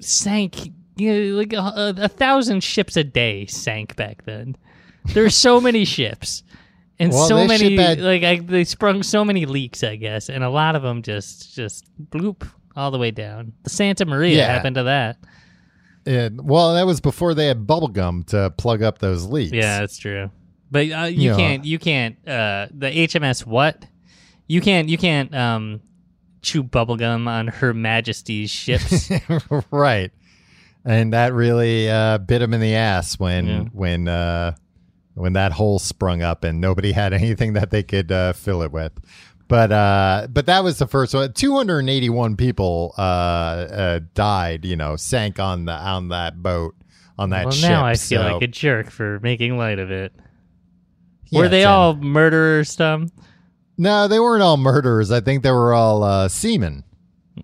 [0.00, 0.72] sank.
[0.96, 4.56] You know, like a, a, a thousand ships a day sank back then.
[5.06, 6.42] There's so many ships.
[7.00, 10.42] And Well, so many, had- like I, they sprung so many leaks, I guess, and
[10.42, 13.52] a lot of them just, just bloop all the way down.
[13.62, 14.52] The Santa Maria Yeah.
[14.52, 15.16] happened to that.
[16.06, 19.52] And, well, that was before they had bubble gum to plug up those leaks.
[19.52, 20.30] Yeah, that's true.
[20.70, 21.36] But uh, you Yeah.
[21.36, 23.84] can't you can't uh the HMS what?
[24.48, 25.80] You can't you can't um
[26.42, 29.10] chew bubblegum on her majesty's ships.
[29.70, 30.10] right.
[30.84, 33.60] And that really uh, bit him in the ass when Yeah.
[33.72, 34.54] when uh,
[35.18, 38.72] when that hole sprung up and nobody had anything that they could uh, fill it
[38.72, 38.92] with.
[39.48, 41.32] But uh, but that was the first one.
[41.32, 44.64] Two hundred and eighty one people uh, uh, died.
[44.66, 46.74] You know, sank on the on that boat
[47.18, 47.70] on that well, ship.
[47.70, 50.12] now I feel so- like a jerk for making light of it.
[51.30, 51.70] Yeah, Were they Tim.
[51.70, 53.08] all murderers, Tom?
[53.78, 55.10] No, they weren't all murderers.
[55.10, 56.84] I think they were all uh, seamen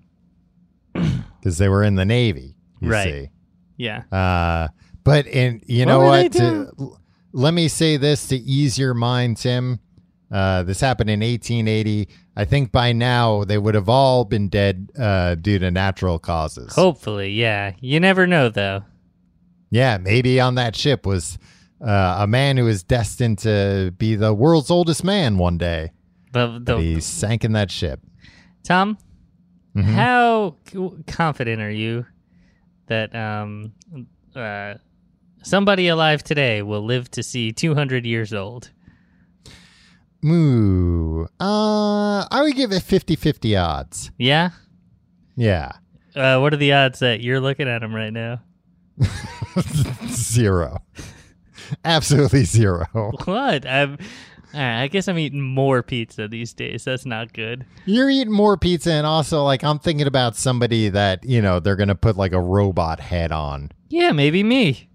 [0.92, 2.56] because they were in the navy.
[2.80, 3.04] You Right.
[3.24, 3.30] see.
[3.76, 4.02] Yeah.
[4.12, 4.68] Uh,
[5.04, 6.32] but in you What know what?
[7.36, 9.80] Let me say this to ease your mind, Tim.
[10.30, 12.08] Uh, this happened in 1880.
[12.36, 16.74] I think by now they would have all been dead uh, due to natural causes.
[16.74, 17.72] Hopefully, yeah.
[17.80, 18.84] You never know, though.
[19.70, 21.38] Yeah, maybe on that ship was
[21.84, 25.90] uh, a man who was destined to be the world's oldest man one day.
[26.32, 28.00] The, But the, he sank in that ship.
[28.62, 28.96] Tom,
[29.76, 29.82] Mhm.
[29.86, 30.54] how
[31.08, 32.06] confident are you
[32.86, 33.72] that um,
[34.36, 34.74] uh,
[35.44, 38.70] somebody alive today will live to see 200 years old?
[40.22, 41.26] Moo.
[41.38, 44.10] Uh, I would give it 50 50 odds.
[44.18, 44.50] Yeah?
[45.36, 45.72] Yeah.
[46.16, 48.40] Uh, what are the odds that you're looking at him right now?
[50.08, 50.82] zero.
[51.84, 52.86] Absolutely zero.
[53.24, 53.66] What?
[53.66, 53.98] I'm.
[54.54, 56.84] All right, I guess I'm eating more pizza these days.
[56.84, 57.66] That's not good.
[57.86, 61.74] You're eating more pizza, and also, like, I'm thinking about somebody that, you know, they're
[61.74, 63.72] going to put like a robot head on.
[63.88, 64.88] Yeah, maybe me.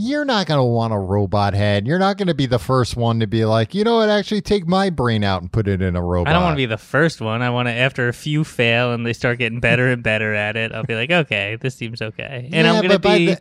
[0.00, 1.84] You're not going to want a robot head.
[1.88, 4.42] You're not going to be the first one to be like, you know what, actually
[4.42, 6.28] take my brain out and put it in a robot.
[6.30, 7.42] I don't want to be the first one.
[7.42, 10.56] I want to, after a few fail and they start getting better and better at
[10.56, 12.48] it, I'll be like, okay, this seems okay.
[12.52, 13.38] And Yeah, I'm gonna but by be, the- I'm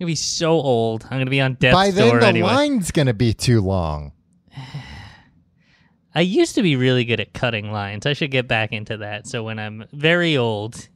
[0.00, 1.04] gonna be so old.
[1.08, 2.48] I'm gonna be on death's By then, the anyway.
[2.48, 4.10] line's going to be too long.
[6.16, 8.04] I used to be really good at cutting lines.
[8.04, 9.28] I should get back into that.
[9.28, 10.88] So when I'm very old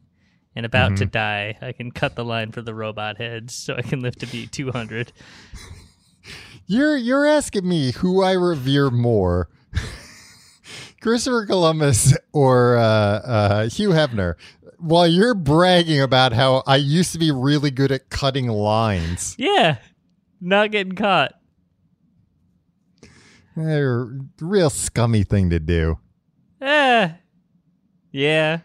[0.57, 0.97] and about Mm-hmm.
[0.97, 4.17] to die, I can cut the line for the robot heads, so I can live
[4.17, 5.13] to be 200.
[6.67, 9.51] You're you're asking me who I revere more,
[11.03, 14.37] Christopher Columbus or uh, uh, Hugh Hefner,
[14.79, 19.35] while you're bragging about how I used to be really good at cutting lines.
[19.39, 19.77] Yeah,
[20.41, 21.35] not getting caught.
[23.57, 25.99] They're a real scummy thing to do.
[26.63, 27.11] Eh.
[28.11, 28.61] Yeah.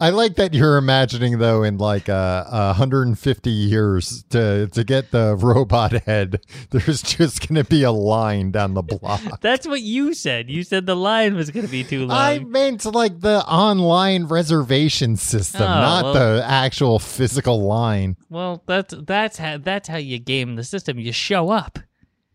[0.00, 5.36] I like that you're imagining though in like uh, 150 years to to get the
[5.40, 6.44] robot head.
[6.70, 9.20] There's just going to be a line down the block.
[9.40, 10.50] That's what you said.
[10.50, 12.18] You said the line was going to be too long.
[12.18, 18.16] I meant like the online reservation system, Oh, not well- the actual physical line.
[18.28, 20.98] Well, that's that's how that's how you game the system.
[20.98, 21.78] You show up.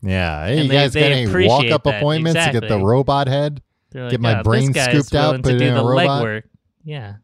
[0.02, 1.98] Yeah, hey, you they- guys they got any walk up that.
[1.98, 3.62] appointments to get the robot head?
[3.94, 6.44] Like, Get my "Oh, brain scooped out, put it do in a robot?" legwork.
[6.84, 7.16] Yeah.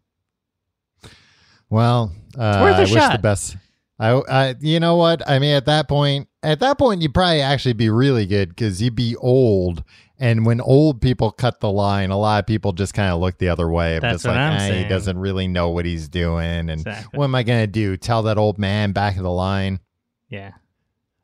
[1.76, 3.58] Well, uh, worth a I wish the best.
[4.00, 5.28] I, I, you know what?
[5.30, 8.82] I mean, at that point, at that point, you'd probably actually be really good because
[8.82, 9.84] you'd be old.
[10.18, 13.38] And when old people cut the line, a lot of people just kind of look
[13.40, 14.00] the other way.
[14.00, 16.70] That's what like, I'm "Eh, he doesn't really know what he's doing.
[16.70, 17.18] And Exactly.
[17.18, 17.98] what am I going to do?
[17.98, 19.82] Tell that old man back of the line?
[20.30, 20.52] Yeah.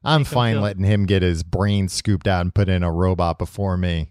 [0.03, 2.91] I'm Make fine feel- letting him get his brain scooped out and put in a
[2.91, 4.09] robot before me.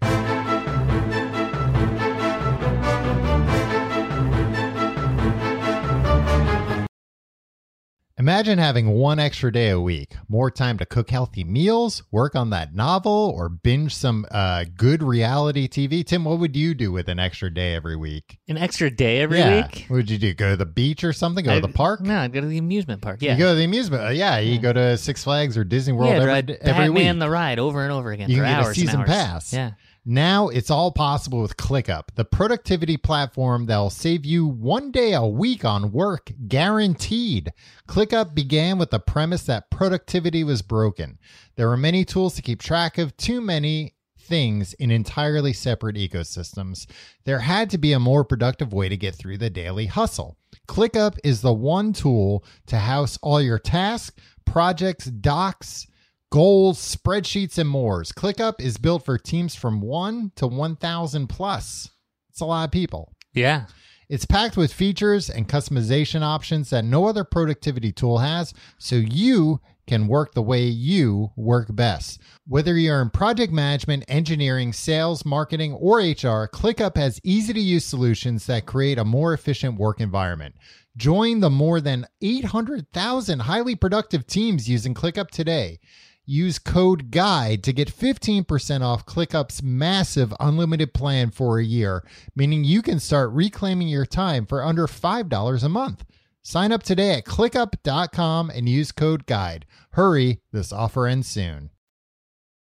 [8.21, 12.51] Imagine having one extra day a week, more time to cook healthy meals, work on
[12.51, 16.05] that novel, or binge some uh, good reality TV.
[16.05, 18.37] Tim, what would you do with an extra day every week?
[18.47, 19.65] An extra day every yeah.
[19.65, 19.85] week.
[19.87, 20.35] What would you do?
[20.35, 21.43] Go to the beach or something?
[21.43, 22.01] Go to I'd- the park?
[22.01, 23.23] No, I'd go to the amusement park.
[23.23, 23.31] Yeah.
[23.31, 24.03] You go to the amusement.
[24.03, 27.15] uh, yeah, you go to Six Flags or Disney World yeah, every, ride every Batman
[27.15, 27.19] week.
[27.21, 29.51] the ride over and over again You for can get a season pass.
[29.51, 29.71] Yeah.
[30.03, 35.25] Now it's all possible with ClickUp, the productivity platform that'll save you one day a
[35.25, 37.53] week on work, guaranteed.
[37.87, 41.19] ClickUp began with the premise that productivity was broken.
[41.55, 46.87] There were many tools to keep track of, too many things in entirely separate ecosystems.
[47.25, 50.35] There had to be a more productive way to get through the daily hustle.
[50.67, 55.85] ClickUp is the one tool to house all your tasks, projects, docs,
[56.31, 58.01] goals, spreadsheets, and more.
[58.01, 61.91] ClickUp is built for teams from 1 to 1,000 plus.
[62.31, 63.13] It's a lot of people.
[63.33, 63.65] Yeah.
[64.09, 69.61] It's packed with features and customization options that no other productivity tool has, so you
[69.87, 72.21] can work the way you work best.
[72.47, 77.85] Whether you're in project management, engineering, sales, marketing, or HR, ClickUp has easy to use
[77.85, 80.55] solutions that create a more efficient work environment.
[80.97, 85.79] Join the more than 800,000 highly productive teams using ClickUp today.
[86.25, 92.03] Use code GUIDE to get 15% off ClickUp's massive unlimited plan for a year,
[92.35, 96.05] meaning you can start reclaiming your time for under $5 a month.
[96.43, 99.65] Sign up today at clickup.com and use code GUIDE.
[99.93, 101.71] Hurry, this offer ends soon.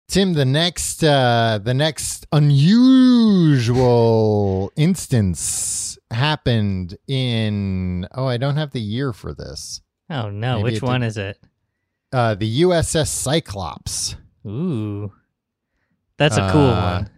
[0.08, 2.26] Tim, the next uh the next
[3.64, 9.80] unusual instance happened in oh, I don't have the year for this.
[10.10, 11.38] Oh no, Maybe which one did- is it?
[12.14, 14.14] Uh the USS Cyclops.
[14.46, 15.12] Ooh.
[16.16, 17.10] That's a cool Uh, one.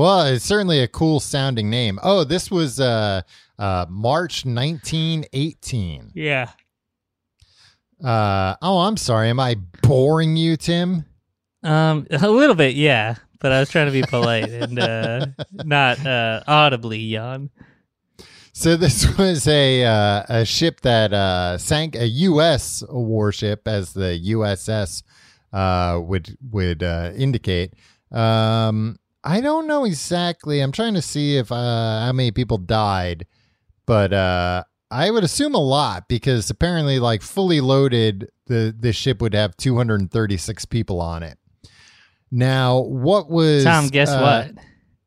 [0.00, 2.00] Well, it's certainly a cool sounding name.
[2.02, 3.22] Oh, this was uh,
[3.58, 6.10] uh, March 1918.
[6.14, 6.50] Yeah.
[8.02, 9.28] Uh, oh, I'm sorry.
[9.30, 11.04] Am I boring you, Tim?
[11.62, 13.14] Um a little bit, yeah.
[13.40, 17.50] but I was trying to be polite and uh, not uh, audibly yawn.
[18.56, 22.84] So this was a uh, a ship that uh, sank a U.S.
[22.88, 25.02] warship, as the USS
[25.52, 27.74] uh, would would uh, indicate.
[28.12, 30.60] Um, I don't know exactly.
[30.60, 33.26] I'm trying to see if uh, how many people died,
[33.86, 39.20] but uh, I would assume a lot because apparently, like fully loaded, the the ship
[39.20, 41.38] would have 236 people on it.
[42.30, 44.52] Now, what was Tom, guess what?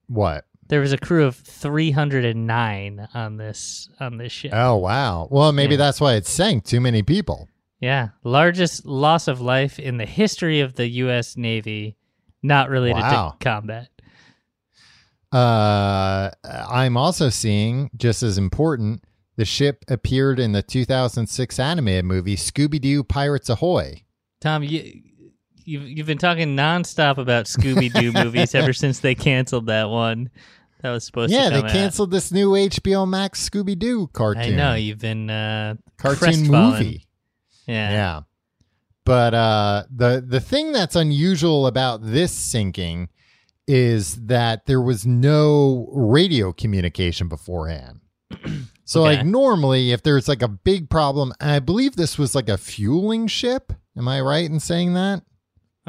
[0.07, 0.45] What?
[0.69, 4.51] There was a crew of 309 on this on this ship.
[4.53, 5.27] Oh wow.
[5.31, 5.77] Well, maybe Yeah.
[5.77, 6.65] that's why it sank.
[6.65, 7.47] Too many people.
[7.79, 11.37] Yeah, largest loss of life in the history of the U.S.
[11.37, 11.95] Navy,
[12.41, 13.35] not related Wow.
[13.39, 13.89] to combat.
[15.31, 19.03] Uh, I'm also seeing, just as important,
[19.35, 24.03] the ship appeared in the 2006 animated movie Scooby Doo Pirates Ahoy.
[24.41, 25.01] Tom, you
[25.65, 30.29] you've you've been talking nonstop about Scooby Doo movies ever since they canceled that one.
[30.81, 31.71] That was supposed Yeah, to they come out.
[31.71, 34.43] canceled this new HBO Max Scooby Doo cartoon.
[34.43, 37.07] I know you've been uh, cartoon movie.
[37.65, 37.91] Yeah.
[37.91, 38.19] Yeah.
[39.05, 43.09] But uh, the the thing that's unusual about this sinking
[43.67, 48.01] is that there was no radio communication beforehand.
[48.85, 49.17] so Okay.
[49.17, 52.57] like normally if there's like a big problem, and I believe this was like a
[52.57, 53.73] fueling ship.
[53.97, 55.23] Am I right in saying that?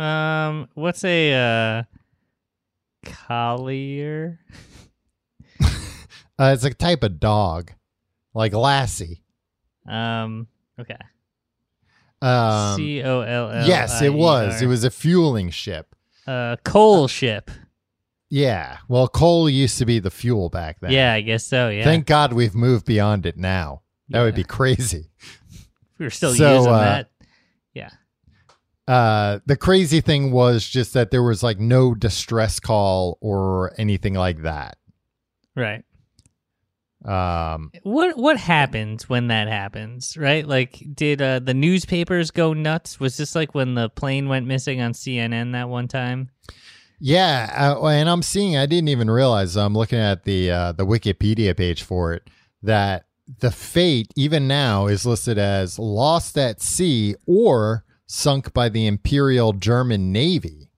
[0.03, 1.82] Um, what's a uh,
[3.05, 4.39] collier?
[6.39, 7.72] Uh, it's a type of dog,
[8.34, 9.22] like Lassie.
[9.86, 10.47] Um,
[10.80, 10.97] okay.
[12.20, 13.66] Um, C O L L.
[13.66, 14.61] yes, it was.
[14.62, 15.95] It was a fueling ship.
[16.26, 17.51] uh coal ship.
[18.30, 18.78] Yeah.
[18.89, 20.91] Well, coal used to be the fuel back then.
[20.91, 21.70] Yeah, I guess so.
[21.70, 21.84] Yeah.
[21.84, 23.82] Thank God we've moved beyond it now.
[24.11, 25.11] That would be crazy.
[25.99, 27.11] we were still So, using uh, that.
[27.72, 27.91] Yeah.
[28.86, 34.14] Uh, the crazy thing was just that there was like no distress call or anything
[34.14, 34.76] like that.
[35.55, 35.84] Right.
[37.09, 40.16] Um, What what happens when that happens?
[40.16, 40.46] Right?
[40.46, 43.00] Like, did uh, the newspapers go nuts?
[43.00, 46.30] Was this like when the plane went missing on CNN that one time?
[47.00, 48.56] yeah, uh, and I'm seeing.
[48.56, 49.56] I didn't even realize.
[49.56, 52.28] I'm looking at the uh, the Wikipedia page for it
[52.62, 53.06] that
[53.40, 59.52] the fate even now is listed as lost at sea or sunk by the Imperial
[59.52, 60.70] German Navy.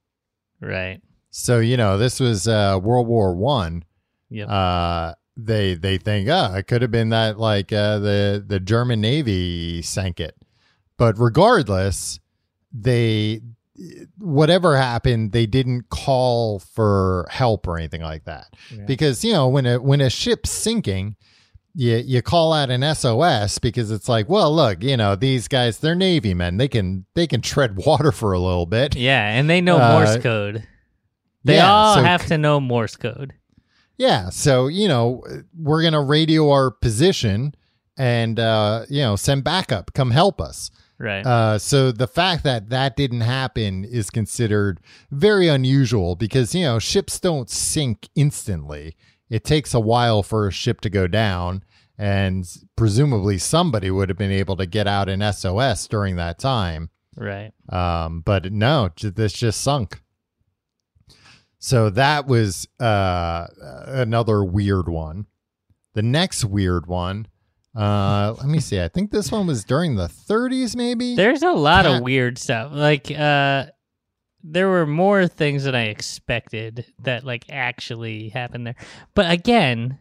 [0.59, 1.01] Right.
[1.31, 3.83] So you know this was uh, World War One.
[4.29, 4.47] Yep.
[4.47, 8.99] uh they they think oh it could have been that like uh the the german
[8.99, 10.35] navy sank it
[10.97, 12.19] but regardless
[12.73, 13.39] they
[14.17, 18.83] whatever happened they didn't call for help or anything like that Yeah.
[18.85, 21.15] because you know when a when a ship's sinking
[21.73, 25.79] you you call out an SOS because it's like well look you know these guys
[25.79, 29.49] they're navy men they can they can tread water for a little bit yeah, and
[29.49, 30.67] they know Uh, Morse code.
[31.43, 33.33] They yeah, all so have to know Morse code.
[34.01, 35.23] Yeah, so you know
[35.55, 37.53] we're gonna radio our position
[37.99, 40.71] and uh, you know send backup, come help us.
[40.97, 41.23] Right.
[41.23, 44.79] Uh, so the fact that that didn't happen is considered
[45.11, 48.95] very unusual because you know ships don't sink instantly.
[49.29, 51.63] It takes a while for a ship to go down,
[51.95, 52.43] and
[52.75, 56.89] presumably somebody would have been able to get out an SOS during that time.
[57.15, 57.51] right.
[57.69, 60.01] Um, but no, this just sunk.
[61.63, 63.45] So that was uh,
[63.85, 65.27] another weird one.
[65.93, 67.27] The next weird one,
[67.75, 68.81] uh, let me see.
[68.81, 71.15] I think this one was during the 30s, maybe.
[71.15, 72.71] There's a lot Cat- of weird stuff.
[72.73, 73.67] Like uh
[74.43, 78.75] there were more things than I expected that like actually happened there.
[79.13, 79.99] But again,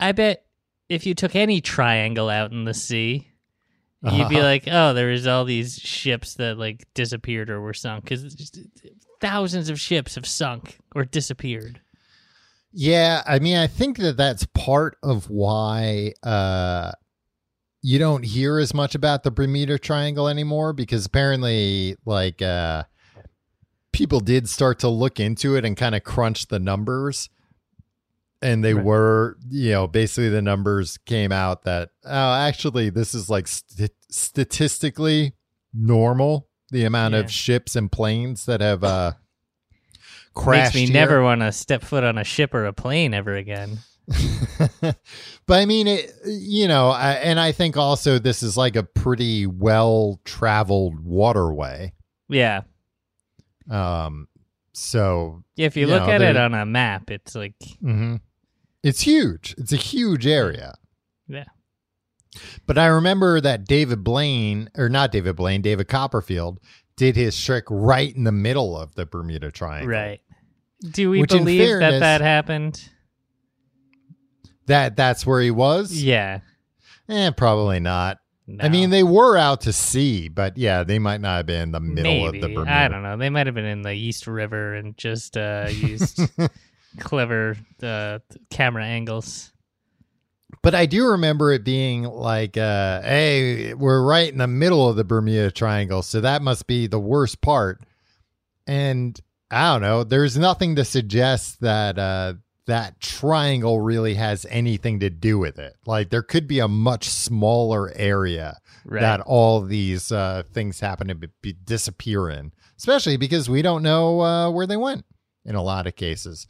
[0.00, 0.44] I bet
[0.88, 3.28] if you took any triangle out in the sea,
[4.02, 4.42] you'd be Uh-huh.
[4.52, 8.24] like, "Oh, there was all these ships that like disappeared or were sunk cuz
[9.22, 11.80] thousands of ships have sunk or disappeared."
[12.74, 16.92] Yeah, I mean, I think that that's part of why uh,
[17.82, 22.84] you don't hear as much about the Bermuda Triangle anymore because apparently, like, uh,
[23.92, 27.28] people did start to look into it and kind of crunch the numbers.
[28.40, 28.84] And they Right.
[28.84, 33.92] were, you know, basically the numbers came out that, oh, actually, this is like st-
[34.10, 35.34] statistically
[35.74, 37.20] normal the amount Yeah.
[37.20, 39.12] of ships and planes that have uh,
[40.34, 40.74] Makes crashed.
[40.74, 40.92] me here.
[40.94, 43.78] never want to step foot on a ship or a plane ever again.
[44.80, 44.96] but
[45.48, 49.46] I mean, it, you know, I, and I think also this is like a pretty
[49.46, 51.92] well traveled waterway.
[52.28, 52.62] Yeah.
[53.70, 54.26] Um,
[54.72, 58.16] so If you You look know, at it on a map, it's like mm-hmm.
[58.82, 59.54] it's huge.
[59.58, 60.74] It's a huge area.
[62.66, 66.60] But I remember that David Blaine, or not David Blaine, David Copperfield
[66.96, 69.88] did his trick right in the middle of the Bermuda Triangle.
[69.90, 70.20] right.
[70.90, 72.88] Do we believe that fairness- that happened?
[74.66, 75.92] That that's where he was.
[76.02, 76.40] Yeah.
[77.08, 78.18] Eh, probably not.
[78.60, 81.72] I mean, they were out to sea, but yeah, they might not have been in
[81.72, 82.38] the middle Maybe.
[82.38, 82.72] of the Bermuda.
[82.72, 83.16] I don't know.
[83.16, 86.20] They might have been in the East River and just uh, used
[86.98, 88.18] clever uh,
[88.50, 89.51] camera angles.
[90.62, 94.96] But I do remember it being like, uh, hey, we're right in the middle of
[94.96, 97.80] the Bermuda Triangle, so that must be the worst part.
[98.66, 99.18] And
[99.50, 102.34] I don't know, there's nothing to suggest that uh,
[102.66, 105.74] that triangle really has anything to do with it.
[105.84, 109.00] Like, there could be a much smaller area Right.
[109.00, 113.82] that all these uh, things happen to be, be disappear in, especially because we don't
[113.84, 115.04] know uh, where they went
[115.44, 116.48] in a lot of cases.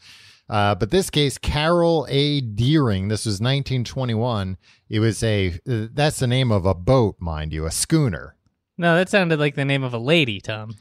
[0.49, 2.41] Uh, but this case, Carroll A.
[2.41, 4.59] Deering, this was 1921.
[4.91, 8.37] It was a, that's the name of a boat, mind you, a schooner.
[8.77, 10.75] no, that sounded like the name of a lady, Tom.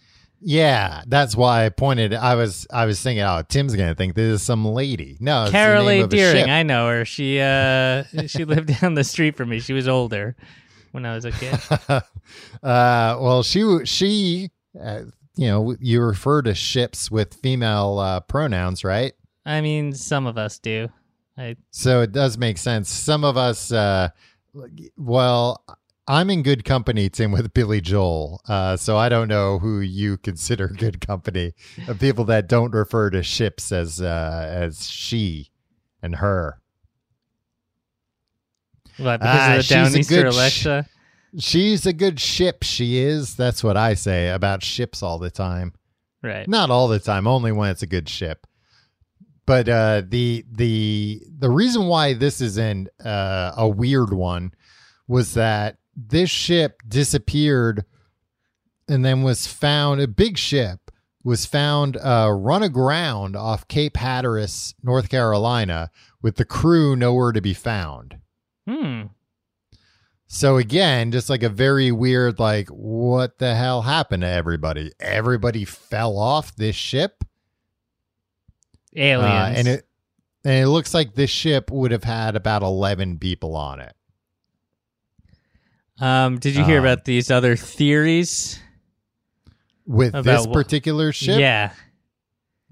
[0.43, 2.14] Yeah, that's why I pointed.
[2.16, 5.16] I was, I was thinking, oh, Tim's gonna think this is some lady.
[5.20, 6.03] No, it's Carroll the name A.
[6.05, 6.38] of a Deering.
[6.45, 6.49] ship.
[6.49, 7.05] I know her.
[7.05, 9.59] She uh, she lived down the street from me.
[9.59, 10.36] She was older
[10.93, 11.59] when I was a kid.
[11.89, 12.01] uh,
[12.64, 14.49] well, she she,
[14.84, 15.01] uh,
[15.36, 19.14] you know, you refer to ships with female uh, pronouns, right?
[19.45, 20.89] I mean, some of us do.
[21.37, 22.89] I So it does make sense.
[22.89, 24.09] Some of us, uh,
[24.97, 25.63] well,
[26.07, 28.41] I'm in good company, Tim, with Billy Joel.
[28.47, 31.53] Uh, so I don't know who you consider good company
[31.87, 35.49] of people that don't refer to ships as uh, as she
[36.01, 36.59] and her.
[38.97, 40.85] what because Ah, of the Downeaster good sh- Alexa.
[41.39, 42.61] She's a good ship.
[42.63, 43.35] She is.
[43.35, 45.73] That's what I say about ships all the time.
[46.21, 46.45] right.
[46.47, 48.45] Not all the time, only when it's a good ship.
[49.51, 54.53] But uh, the the the reason why this isn't uh, a weird one
[55.09, 57.83] was that this ship disappeared
[58.87, 59.99] and then was found.
[59.99, 60.89] A big ship
[61.21, 65.91] was found uh, run aground off Cape Hatteras, North Carolina,
[66.21, 68.19] with the crew nowhere to be found.
[68.65, 69.01] Hmm.
[70.27, 74.93] So again, just like a very weird, like, what the hell happened to everybody?
[75.01, 77.25] Everybody fell off this ship,
[78.95, 79.55] Aliens.
[79.55, 79.87] Uh, and it
[80.43, 83.95] and it looks like this ship would have had about eleven people on it.
[85.99, 88.59] um, did you hear um, about these other theories?
[89.85, 91.71] With About this wha- particular ship, Yeah.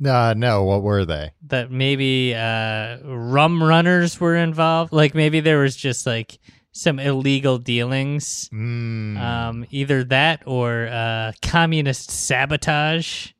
[0.05, 1.31] uh, no, what were they?
[1.47, 4.93] that maybe uh, rum runners were involved.
[4.93, 6.39] Like maybe there was just like
[6.71, 8.47] some illegal dealings.
[8.53, 13.31] Mm, Um, either that or uh, communist sabotage.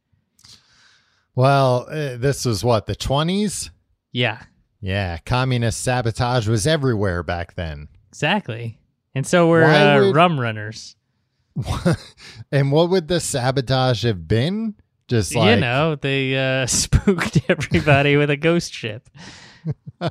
[1.40, 3.72] Well, uh, this was what the twenties.
[4.12, 4.42] Yeah,
[4.82, 7.88] Yeah, communist sabotage was everywhere back then.
[8.10, 8.80] exactly.
[9.16, 10.98] And so were uh, would- rum runners.
[12.52, 14.76] and what would the sabotage have been?
[15.08, 19.10] Just like you know, they uh, spooked everybody with a ghost ship.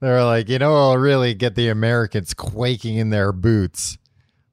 [0.00, 3.96] They're like, you know, I'll really get the Americans quaking in their boots.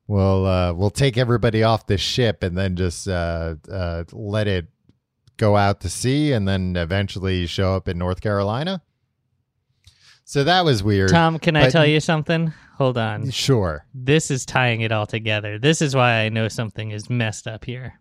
[0.07, 4.67] We'll uh, we'll take everybody off the ship and then just uh, uh, let it
[5.37, 8.81] go out to sea and then eventually show up in North Carolina.
[10.25, 11.09] So that was weird.
[11.09, 12.53] Tom, can I tell you something?
[12.77, 13.29] Hold on.
[13.31, 13.85] Sure.
[13.93, 15.57] This is tying it all together.
[15.57, 17.99] This is why I know something is messed up here.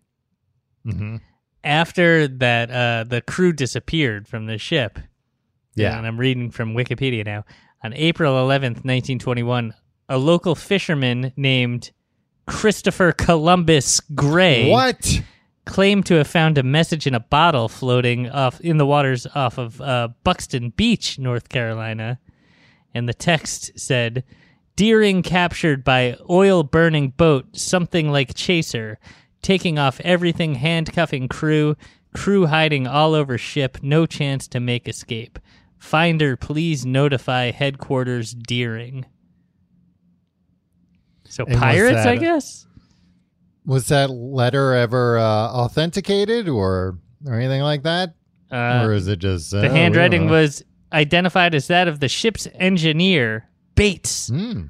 [0.83, 1.17] hmm
[1.63, 4.99] after that uh the crew disappeared from the ship
[5.75, 5.97] Yeah.
[5.97, 7.45] and i'm reading from wikipedia now
[7.83, 9.73] on april 11th 1921
[10.07, 11.91] a local fisherman named
[12.45, 15.21] christopher columbus gray What?
[15.67, 19.57] Claimed to have found a message in a bottle floating off in the waters off
[19.59, 22.19] of uh, buxton beach north carolina.
[22.93, 24.23] And the text said
[24.75, 28.97] deering captured by oil burning boat something like chaser
[29.41, 31.75] taking off everything handcuffing crew
[32.15, 35.37] crew hiding all over ship no chance to make escape.
[35.77, 39.05] Finder please notify headquarters deering.
[41.25, 42.66] So And pirates i that- guess
[43.67, 48.15] Was that letter ever uh, authenticated or or anything like that?
[48.51, 50.63] uh, or is it just uh, The handwriting was
[50.93, 54.67] identified as that of the ship's engineer, Bates, Hmm.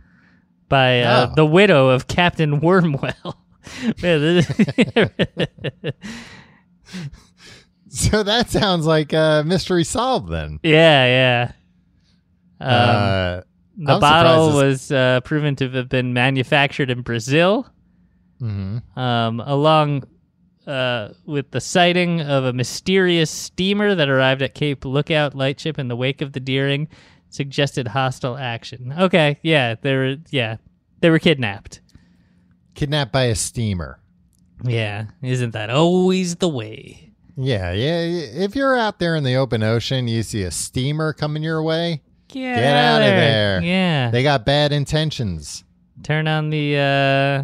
[0.68, 1.36] by uh, Oh.
[1.36, 3.14] the widow of Captain Wormwell.
[7.90, 10.60] So that sounds like a mystery solved then.
[10.62, 11.52] yeah, yeah.
[12.60, 13.42] Um, uh,
[13.78, 17.66] the I'm bottle was uh, proven to have been manufactured in Brazil,
[18.42, 18.82] mhm.
[18.98, 20.04] um, along
[20.66, 25.88] uh, with the sighting of a mysterious steamer that arrived at Cape Lookout Lightship in
[25.88, 26.88] the wake of the Deering,
[27.30, 28.94] suggested hostile action.
[28.98, 30.58] Okay, yeah, they were yeah
[31.00, 31.82] they were kidnapped.
[32.76, 34.00] kidnapped by a steamer.
[34.64, 37.12] Yeah, isn't that always the way?
[37.36, 38.00] Yeah, yeah.
[38.44, 42.02] If you're out there in the open ocean, you see a steamer coming your way,
[42.28, 43.62] Get, Get out of there.
[43.62, 44.10] Yeah.
[44.12, 45.64] they got bad intentions.
[46.04, 47.44] Turn on the uh,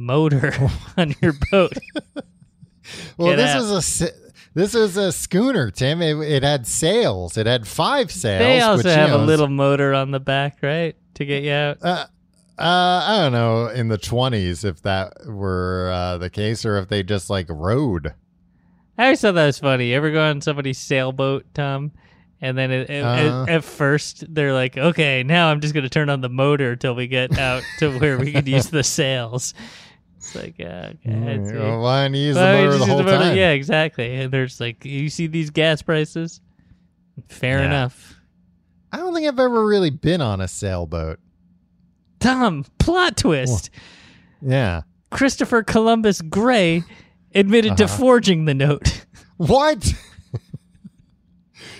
[0.00, 0.52] motor
[0.96, 1.72] on your boat.
[3.16, 3.60] Well, Get this out.
[3.60, 4.10] was a
[4.54, 6.02] this was a schooner, Tim.
[6.02, 7.36] It, it had sails.
[7.36, 8.40] It had five sails.
[8.40, 11.44] they also which, you have know, a little motor on the back, right, to get
[11.44, 11.78] you out.
[11.82, 12.06] Uh,
[12.58, 16.88] uh, I don't know in the twenties if that were uh, the case or if
[16.88, 18.12] they just like rode.
[18.98, 19.90] I always thought that was funny.
[19.90, 21.92] You ever go on somebody's sailboat, Tom?
[22.40, 23.44] And then it, it- Uh.
[23.44, 26.74] at, at first they're like, "Okay, now I'm just going to turn on the motor
[26.74, 29.54] till we get out to where we can use the sails."
[30.32, 31.56] It's like, yeah, okay, I see.
[31.56, 33.36] Well, why don't you use Well, the motor the whole motor- time?
[33.36, 34.14] Yeah, exactly.
[34.14, 36.40] And there's like, you see these gas prices?
[37.28, 37.66] Fair Yeah.
[37.66, 38.14] enough.
[38.92, 41.18] I don't think I've ever really been on a sailboat.
[42.20, 43.70] Tom, plot twist.
[44.40, 44.82] Yeah.
[45.10, 46.84] Christopher Columbus Gray
[47.34, 47.96] admitted to Uh-huh.
[47.96, 49.04] forging the note.
[49.36, 49.94] What?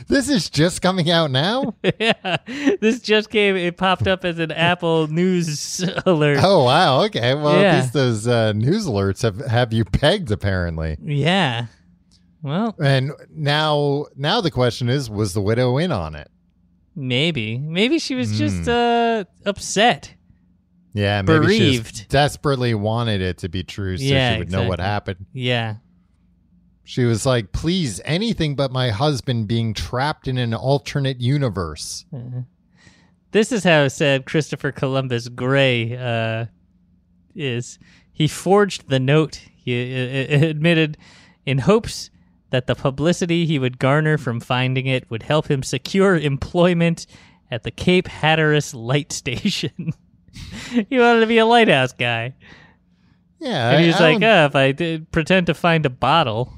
[0.08, 1.74] this is just coming out now?
[2.00, 2.36] yeah,
[2.80, 3.56] this just came.
[3.56, 6.38] It popped up as an Apple News alert.
[6.42, 7.02] Oh wow.
[7.04, 7.34] Okay.
[7.34, 7.72] Well, Yeah.
[7.76, 10.96] at least those uh, news alerts have have you pegged apparently.
[11.02, 11.66] Yeah.
[12.42, 16.30] Well, And now now the question is, was the widow in on it?
[16.96, 17.56] maybe.
[17.58, 18.70] Maybe she was just Hmm.
[18.70, 20.14] uh upset.
[20.92, 21.94] Yeah, maybe she Bereaved.
[21.94, 25.24] just desperately wanted it to be true so Yeah, she would know what happened.
[25.32, 25.76] Yeah.
[26.84, 32.42] She was like, "Please, anything but my husband being trapped in an alternate universe." Uh,
[33.32, 36.46] This is how sad Christopher Columbus Gray uh,
[37.34, 37.78] is.
[38.12, 39.40] He forged the note.
[39.54, 40.96] He uh, uh, admitted
[41.46, 42.10] in hopes
[42.50, 47.06] that the publicity he would garner from finding it would help him secure employment
[47.52, 49.92] at the Cape Hatteras Light Station.
[50.88, 52.34] he wanted to be a lighthouse guy.
[53.38, 56.52] Yeah, And I- he's I like, oh, if I did pretend to find a bottle,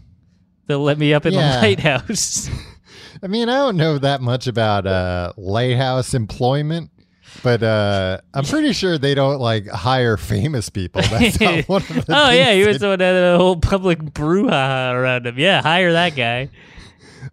[0.66, 1.56] they'll let me up in Yeah.
[1.56, 2.48] the lighthouse.
[3.22, 6.90] I mean, I don't know that much about uh, lighthouse employment,
[7.44, 11.02] but uh, I'm pretty sure they don't like hire famous people.
[11.02, 13.56] That's not one of the oh yeah, he was the one that had a whole
[13.56, 15.38] public brouhaha around him.
[15.38, 16.48] Yeah, hire that guy.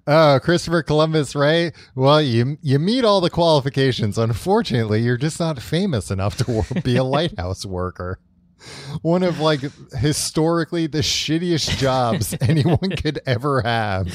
[0.06, 1.74] Oh, Christopher Columbus, right?
[1.96, 4.20] Well, you you meet all the qualifications.
[4.20, 8.20] Unfortunately, you're just not famous enough to be a lighthouse worker.
[9.02, 9.62] One of like
[9.98, 14.08] historically the shittiest jobs anyone could ever have.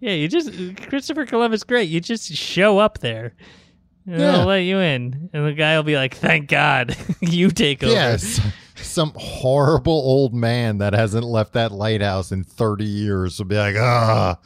[0.00, 0.50] Yeah, you just
[0.88, 1.88] Christopher Columbus, great.
[1.88, 3.34] You just show up there,
[4.06, 4.32] and Yeah.
[4.32, 7.92] they'll let you in, and the guy will be like, "Thank God, you take over."
[7.92, 8.40] Yes.
[8.76, 13.74] Some horrible old man that hasn't left that lighthouse in 30 years will be like,
[13.76, 14.38] ah,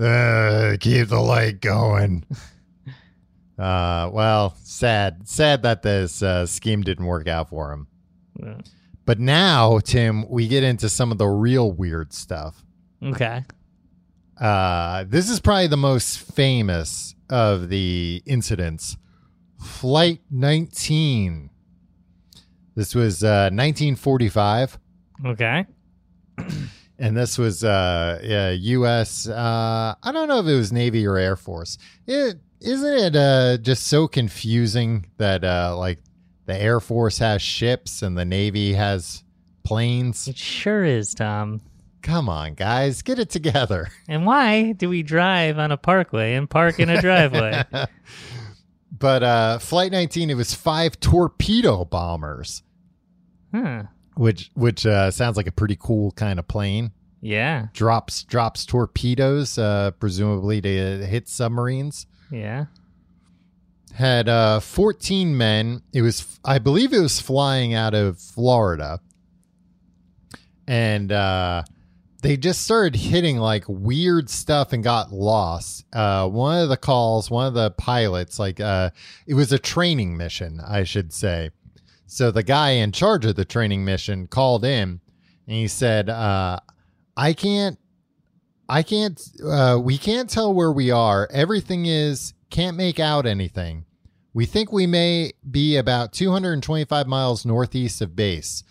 [0.00, 2.24] uh, keep the light going.
[3.58, 7.86] Uh, well, sad, sad that this uh, scheme didn't work out for him.
[8.42, 8.58] Yeah.
[9.06, 12.62] But now, Tim, we get into some of the real weird stuff.
[13.02, 13.44] Okay.
[14.38, 18.96] Uh, this is probably the most famous of the incidents.
[19.58, 21.50] Flight 19.
[22.74, 24.78] This was uh, 1945,
[25.24, 25.64] Okay.
[26.98, 29.26] and this was uh, yeah, U.S.
[29.26, 31.78] Uh, I don't know if it was Navy or Air Force.
[32.06, 36.00] It isn't it uh, just so confusing that uh, like
[36.46, 39.22] the Air Force has ships and the Navy has
[39.64, 40.26] planes.
[40.28, 41.60] It sure is, Tom.
[42.02, 43.88] Come on, guys, get it together.
[44.08, 47.64] And why do we drive on a parkway and park in a driveway?
[48.98, 52.62] But uh, Flight 19, it was five torpedo bombers,
[53.52, 53.84] huh.
[54.14, 56.92] which which uh, sounds like a pretty cool kind of plane.
[57.20, 57.66] Yeah.
[57.74, 62.06] Drops drops torpedoes, uh, presumably to hit submarines.
[62.30, 62.66] Yeah.
[63.96, 65.82] Had uh, 14 men.
[65.94, 69.00] It was, I believe, it was flying out of Florida,
[70.68, 71.62] and uh,
[72.20, 75.86] they just started hitting like weird stuff and got lost.
[75.94, 78.90] Uh, one of the calls, one of the pilots, like uh,
[79.26, 81.52] it was a training mission, I should say.
[82.06, 85.00] So the guy in charge of the training mission called in,
[85.46, 86.60] and he said, uh,
[87.16, 87.78] "I can't,
[88.68, 91.28] I can't, uh, we can't tell where we are.
[91.32, 93.85] Everything is can't make out anything.
[94.36, 98.64] We think we may be about 225 miles northeast of base."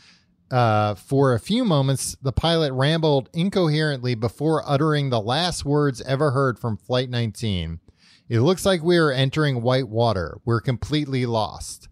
[0.52, 6.30] Uh, for a few moments, the pilot rambled incoherently before uttering the last words ever
[6.30, 7.80] heard from Flight 19.
[8.30, 10.38] It looks like we are entering white water.
[10.46, 11.88] We're completely lost.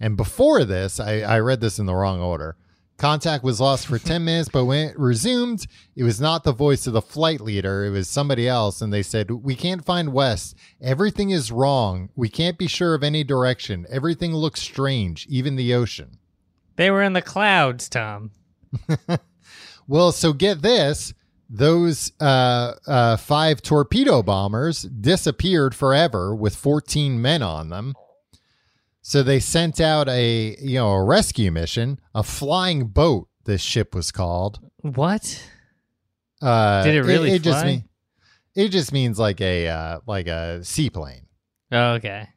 [0.00, 2.56] And before this, I, I read this in the wrong order.
[3.00, 6.86] Contact was lost for 10 minutes, but when it resumed, it was not the voice
[6.86, 7.86] of the flight leader.
[7.86, 8.82] It was somebody else.
[8.82, 10.54] And they said, We can't find West.
[10.82, 12.10] Everything is wrong.
[12.14, 13.86] We can't be sure of any direction.
[13.90, 16.18] Everything looks strange, even the ocean.
[16.76, 18.32] They were in the clouds, Tom.
[19.90, 21.14] Well, so get this.
[21.48, 27.94] those uh, uh, five torpedo bombers disappeared forever with 14 men on them.
[29.02, 33.28] So they sent out a you know a rescue mission, a flying boat.
[33.44, 34.60] This ship was called.
[34.82, 35.42] What?
[36.42, 37.66] Uh, Did it really It, just fly?
[37.70, 37.84] mean,
[38.54, 41.26] it just means like a uh, like a seaplane.
[41.72, 42.28] Oh, okay.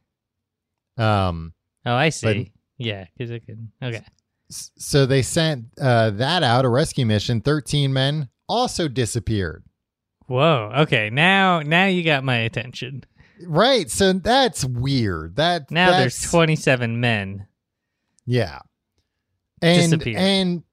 [0.97, 1.53] Um,
[1.85, 2.51] Oh, I see.
[2.77, 3.67] yeah, because it could.
[3.81, 4.03] Okay.
[4.49, 7.41] so they sent uh, that out a rescue mission.
[7.41, 9.63] 13 men also disappeared.
[10.27, 10.71] Whoa.
[10.77, 11.09] Okay.
[11.09, 13.03] Now, now you got my attention.
[13.47, 13.89] Right.
[13.89, 15.35] So that's weird.
[15.35, 17.47] That Now that's, there's 27 men.
[18.25, 18.59] Yeah.
[19.61, 20.63] And and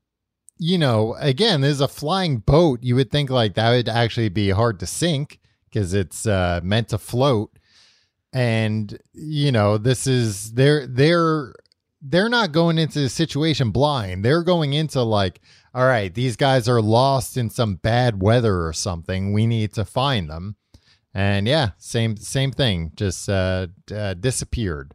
[0.58, 2.80] you know, again, there's a flying boat.
[2.82, 5.40] You would think like that would actually be hard to sink
[5.70, 7.50] because it's uh, meant to float.
[8.32, 11.54] And you know, this is they're they're
[12.02, 14.24] they're not going into the situation blind.
[14.24, 15.40] They're going into like,
[15.74, 19.32] all right, these guys are lost in some bad weather or something.
[19.32, 20.56] We need to find them.
[21.12, 24.94] And yeah, same same thing, just uh, uh disappeared.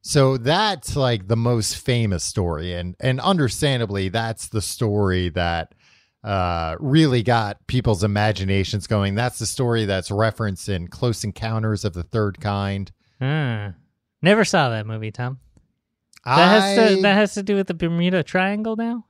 [0.00, 5.74] So that's like the most famous story, and and understandably, that's the story that
[6.22, 9.14] uh, really got people's imaginations going.
[9.14, 12.92] That's the story that's referenced in Close Encounters of the Third Kind.
[13.20, 13.74] Ah.
[14.22, 15.38] Never saw that movie, Tom.
[16.24, 19.04] That has to that has to do with the Bermuda Triangle now.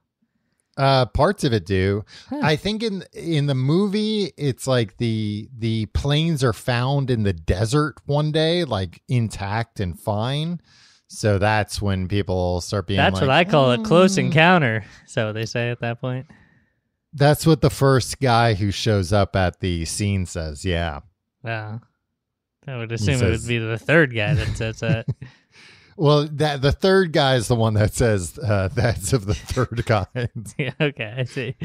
[0.77, 2.05] Uh, parts of it do.
[2.29, 2.41] Huh.
[2.43, 7.33] I think in in the movie, it's like the the planes are found in the
[7.33, 10.61] desert one day, like intact and fine.
[11.09, 12.99] So that's when people start being.
[12.99, 14.85] That's like, what I call a close "Mm." encounter.
[15.07, 16.27] So they say at that point.
[17.12, 20.64] That's what the first guy who shows up at the scene says.
[20.64, 21.01] Yeah.
[21.45, 21.81] Wow.
[22.66, 25.07] I would assume it would be the third guy that says that.
[25.97, 29.85] Well, that the third guy is the one that says uh, that's of the third
[29.87, 30.55] kind.
[30.59, 30.73] yeah.
[30.81, 31.15] Okay.
[31.19, 31.57] I see.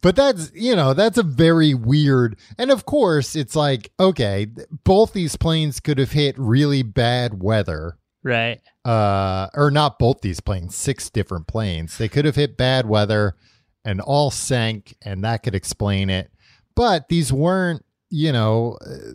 [0.00, 2.38] but that's you know that's a very weird.
[2.56, 4.46] And of course, it's like okay,
[4.84, 7.98] both these planes could have hit really bad weather.
[8.22, 8.60] Right.
[8.84, 11.98] Uh, or not both these planes, six different planes.
[11.98, 13.36] They could have hit bad weather
[13.84, 16.30] and all sank, and that could explain it.
[16.74, 19.12] But these weren't, you know, uh,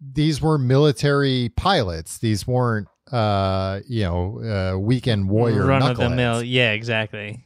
[0.00, 2.18] these were military pilots.
[2.18, 6.42] These weren't, uh, you know, uh, weekend warrior Run of the mill.
[6.42, 6.72] Yeah.
[6.72, 7.44] Exactly.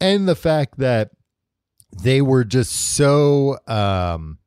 [0.00, 1.10] and the fact that
[2.02, 4.38] they were just so um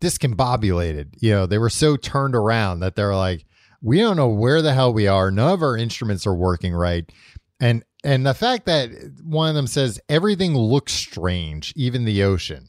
[0.00, 3.44] discombobulated you know they were so turned around that they're like
[3.82, 7.10] we don't know where the hell we are none of our instruments are working right
[7.58, 8.90] and and the fact that
[9.24, 12.68] one of them says everything looks strange even the ocean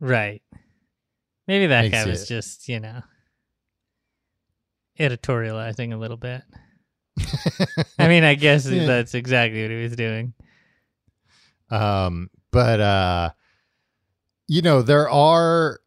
[0.00, 0.42] Right.
[1.48, 3.02] Maybe that Makes guy was just you know
[4.98, 6.42] editorializing a little bit.
[7.98, 8.84] I mean, I guess Yeah.
[8.86, 10.34] that's exactly what he was doing.
[11.70, 13.30] Um, but uh,
[14.48, 15.80] you know, there are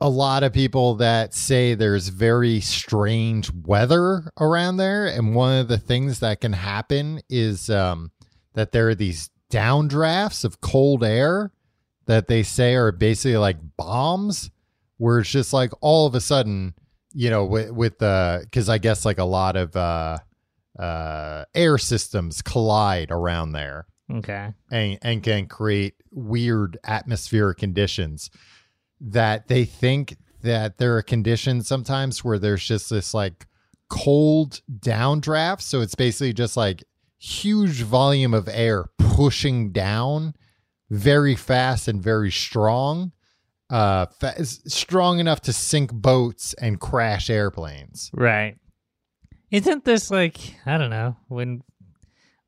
[0.00, 5.68] a lot of people that say there's very strange weather around there, and one of
[5.68, 8.10] the things that can happen is um
[8.54, 11.52] that there are these downdrafts of cold air
[12.06, 14.50] that they say are basically like bombs,
[14.98, 16.74] where it's just like all of a sudden,
[17.14, 20.18] you know, with with the because I guess like a lot of uh
[20.78, 24.52] uh air systems collide around there Okay.
[24.70, 28.30] and, and can create weird atmospheric conditions
[29.00, 33.46] that they think that there are conditions sometimes where there's just this like
[33.90, 36.82] cold downdraft so it's basically just like
[37.18, 40.34] huge volume of air pushing down
[40.90, 43.12] very fast and very strong
[43.72, 48.56] uh fa- strong enough to sink boats and crash airplanes Right.
[49.50, 51.62] Isn't this like I don't know when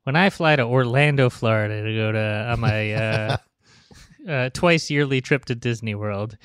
[0.03, 2.19] when I fly to Orlando, Florida to go to
[2.51, 3.37] on my uh,
[4.29, 6.37] uh, twice yearly trip to Disney World?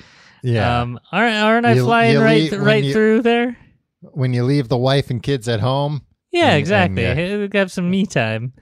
[0.43, 3.55] yeah Um, aren't aren't I You- flying you right leave- right you- through there?
[4.01, 6.01] when you leave the wife and kids at home
[6.31, 7.05] Yeah, and- exactly.
[7.05, 8.53] and, we have some me time.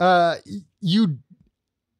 [0.00, 0.36] Uh,
[0.80, 1.18] you.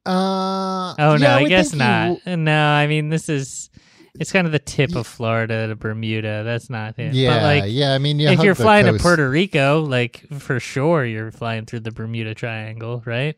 [0.04, 0.94] Uh.
[0.98, 2.26] Oh yeah, no, I, guess not.
[2.26, 3.70] no, I mean this is
[4.18, 6.42] it's kind of the tip of Florida to Bermuda.
[6.44, 7.14] That's not it.
[7.14, 7.92] yeah, but like yeah.
[7.94, 8.98] I mean, you if you're flying to.
[8.98, 13.36] Puerto Rico, like for sure you're flying through the Bermuda Triangle, right?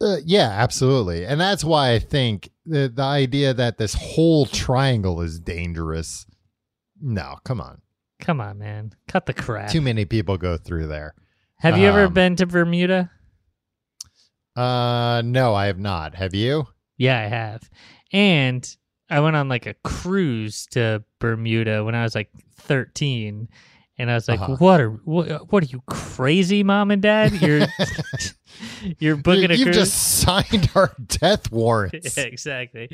[0.00, 5.20] Uh, yeah, absolutely, and that's why I think the the idea that this whole triangle
[5.20, 6.26] is dangerous.
[7.00, 7.80] No, come on.
[8.20, 8.92] Come on, man.
[9.06, 9.70] Cut the crap.
[9.70, 11.14] Too many people go through there.
[11.60, 13.10] Have you ever um, been to Bermuda?
[14.58, 16.14] Uh, no, I have not.
[16.14, 16.66] Have you?
[16.96, 17.68] Yeah, I have.
[18.12, 18.76] And
[19.10, 23.48] I went on like a cruise to Bermuda when I was like 13.
[24.00, 24.56] And I was like, Uh-huh.
[24.58, 27.32] "What are what, what are you crazy, mom and dad?
[27.40, 27.66] You're
[28.98, 29.76] You're booking you, a you've cruise.
[29.76, 32.16] just signed our death warrants.
[32.16, 32.88] Yeah, exactly.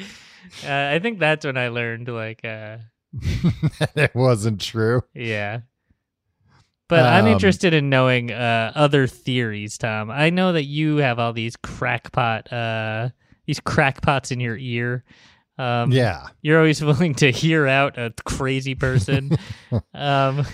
[0.64, 2.78] Uh, I think that's when I learned, like, uh,
[3.96, 5.02] it wasn't true.
[5.14, 5.60] yeah.
[6.88, 10.10] But I'm Um, interested in knowing uh, other theories, Tom.
[10.10, 13.08] I know that you have all these crackpot, uh,
[13.46, 15.04] these crackpots in your ear.
[15.58, 16.26] Um, Yeah.
[16.42, 19.36] You're always willing to hear out a crazy person.
[19.94, 20.44] um,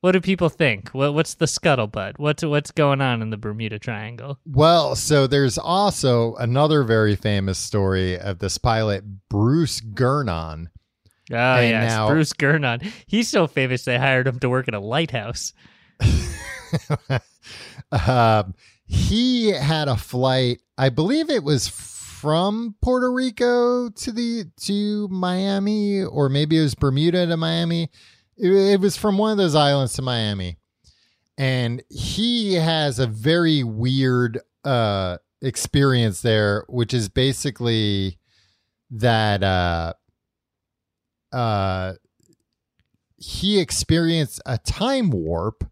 [0.00, 0.90] what do people think?
[0.90, 2.18] What, what's the scuttlebutt?
[2.18, 4.38] What's what's going on in the Bermuda Triangle?
[4.44, 10.68] Well, so there's also another very famous story of this pilot, Bruce Gernon.
[11.32, 12.80] Oh And yes, now- Bruce Gernon.
[13.06, 15.52] He's so famous they hired him to work at a lighthouse.
[17.92, 18.54] um,
[18.86, 26.02] he had a flight, I believe it was from Puerto Rico to the to Miami,
[26.02, 27.90] or maybe it was Bermuda to Miami.
[28.36, 30.56] It, it was from one of those islands to Miami,
[31.38, 38.18] and he has a very weird uh, experience there, which is basically
[38.90, 39.92] that uh,
[41.34, 41.94] uh,
[43.16, 45.64] he experienced a time warp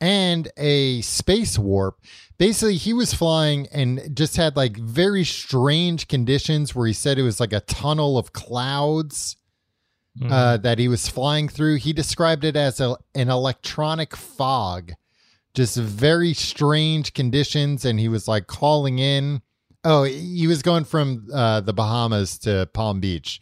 [0.00, 2.00] and a space warp.
[2.38, 7.22] Basically, he was flying and just had like very strange conditions where he said it
[7.22, 9.36] was like a tunnel of clouds
[10.16, 10.30] Hmm.
[10.30, 11.74] uh, that he was flying through.
[11.78, 14.92] He described it as a, an electronic fog,
[15.54, 17.84] just very strange conditions.
[17.84, 19.42] And he was like calling in.
[19.82, 23.40] Oh, he was going from uh, the Bahamas to Palm Beach.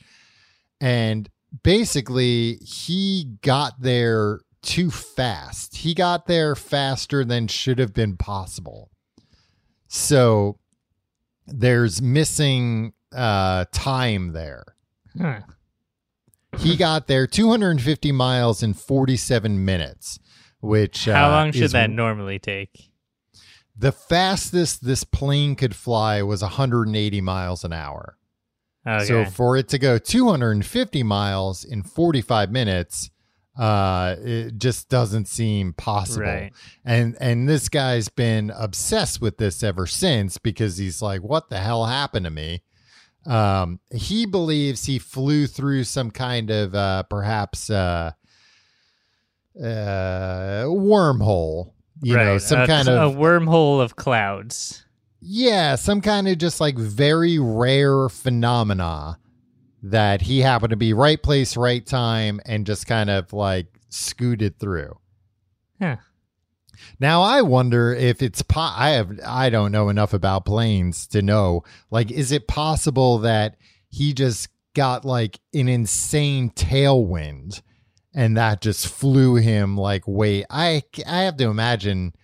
[0.81, 1.29] And
[1.63, 5.77] basically, he got there too fast.
[5.77, 8.91] He got there faster than should have been possible.
[9.89, 10.59] So
[11.47, 14.65] there's missing uh, time there.
[15.21, 15.41] Huh.
[16.59, 20.19] He got there 250 miles in 47 minutes,
[20.61, 22.91] which How uh, long should that normally take?
[23.77, 28.19] The fastest this plane could fly was 180 miles an hour.
[28.87, 29.05] Okay.
[29.05, 33.11] So for it to go 250 miles in 45 minutes,
[33.59, 36.25] uh, it just doesn't seem possible.
[36.27, 36.53] Right.
[36.85, 41.59] And and this guy's been obsessed with this ever since because he's like, what the
[41.59, 42.63] hell happened to me?
[43.27, 48.13] Um, he believes he flew through some kind of uh, perhaps uh,
[49.61, 51.73] uh, wormhole.
[52.03, 54.82] You know, some a- kind of a wormhole of clouds.
[55.25, 59.19] Yeah, some kind of just like very rare phenomena
[59.85, 64.59] that he happened to be right place, right time, and just kind of like scooted
[64.59, 64.99] through.
[65.81, 65.99] Yeah.
[66.99, 71.23] Now I wonder if it's po- I have I don't know enough about planes to
[71.23, 73.57] know like is it possible that
[73.89, 77.63] he just got like an insane tailwind
[78.15, 82.15] and that just flew him like way I I have to imagine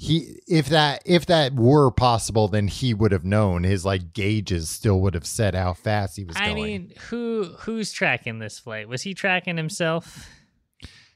[0.00, 4.70] he if that if that were possible then he would have known his like gauges
[4.70, 6.48] still would have said how fast he was going.
[6.48, 6.64] I going.
[6.64, 8.88] mean, who who's tracking this flight?
[8.88, 10.26] Was he tracking himself?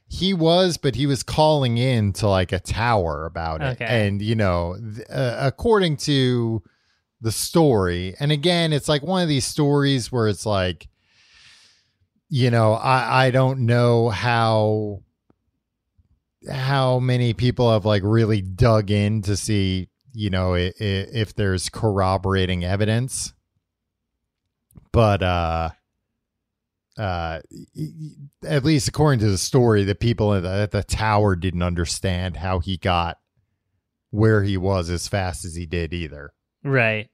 [0.06, 3.80] He was, but he was calling in to like a tower about it.
[3.80, 3.86] Okay.
[3.86, 6.62] And, you know, th- uh, according to
[7.22, 10.88] the story, and again, it's like one of these stories where it's like,
[12.28, 15.00] you know, I, I don't know how
[16.50, 21.34] how many people have like really dug in to see, you know, i- i- if
[21.34, 23.32] there's corroborating evidence.
[24.92, 25.70] But uh
[26.96, 27.40] uh
[28.44, 32.36] at least according to the story the people at the, at the tower didn't understand
[32.36, 33.18] how he got
[34.10, 36.32] where he was as fast as he did either
[36.62, 37.10] Right.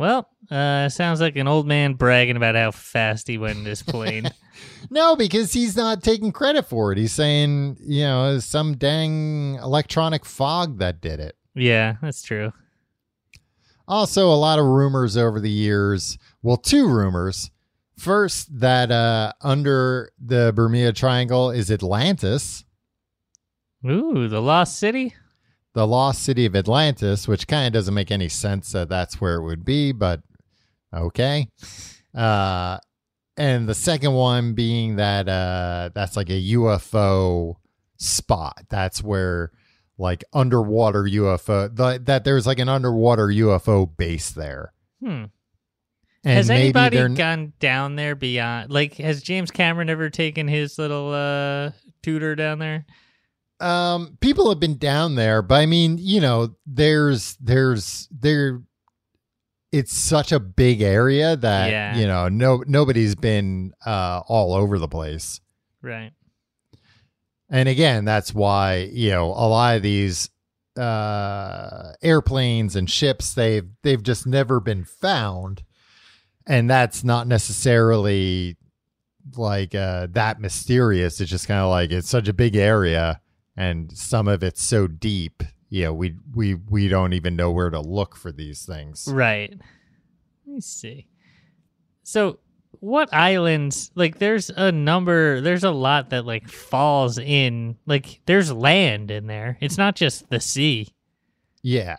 [0.00, 3.82] Well, uh, sounds like an old man bragging about how fast he went in his
[3.82, 4.30] plane.
[4.90, 10.24] no because he's not taking credit for it he's saying you know some dang electronic
[10.24, 12.50] fog that did it yeah, that's true.
[13.86, 17.50] also a lot of rumors over the years well two rumors
[17.98, 22.64] first that uh under the bermuda triangle is atlantis
[23.88, 25.14] Ooh, the Lost City.
[25.74, 29.36] The lost city of Atlantis, which kind of doesn't make any sense that that's where
[29.36, 30.20] it would be, but
[30.92, 31.48] okay.
[32.14, 32.78] Uh,
[33.36, 37.54] and the second one being that uh, that's like a UFO
[37.96, 38.64] spot.
[38.68, 39.52] That's where
[39.98, 44.72] like underwater UFO the, that there's like an underwater UFO base there.
[45.00, 45.24] Hmm.
[46.22, 48.70] And has anybody gone down there beyond?
[48.70, 51.70] Like, has James Cameron ever taken his little uh,
[52.02, 52.84] tutor down there?
[53.60, 58.62] Um people have been down there but i mean you know there's there's there
[59.72, 61.96] it's such a big area that Yeah.
[61.96, 65.40] you know no nobody's been uh all over the place
[65.82, 66.12] Right.
[67.50, 70.30] and again that's why you know a lot of these
[70.76, 73.34] uh, airplanes and ships.
[73.34, 75.62] They've they've just never been found,
[76.46, 78.56] and that's not necessarily
[79.36, 81.20] like uh, that mysterious.
[81.20, 83.20] It's just kind of like it's such a big area,
[83.56, 85.42] and some of it's so deep.
[85.68, 89.08] You know, we we we don't even know where to look for these things.
[89.10, 89.54] Right.
[90.46, 91.06] Let me see.
[92.02, 92.40] So,
[92.80, 93.92] what islands?
[93.94, 95.40] Like, there's a number.
[95.40, 97.76] There's a lot that like falls in.
[97.86, 99.58] Like, there's land in there.
[99.60, 100.88] It's not just the sea.
[101.62, 101.98] Yeah.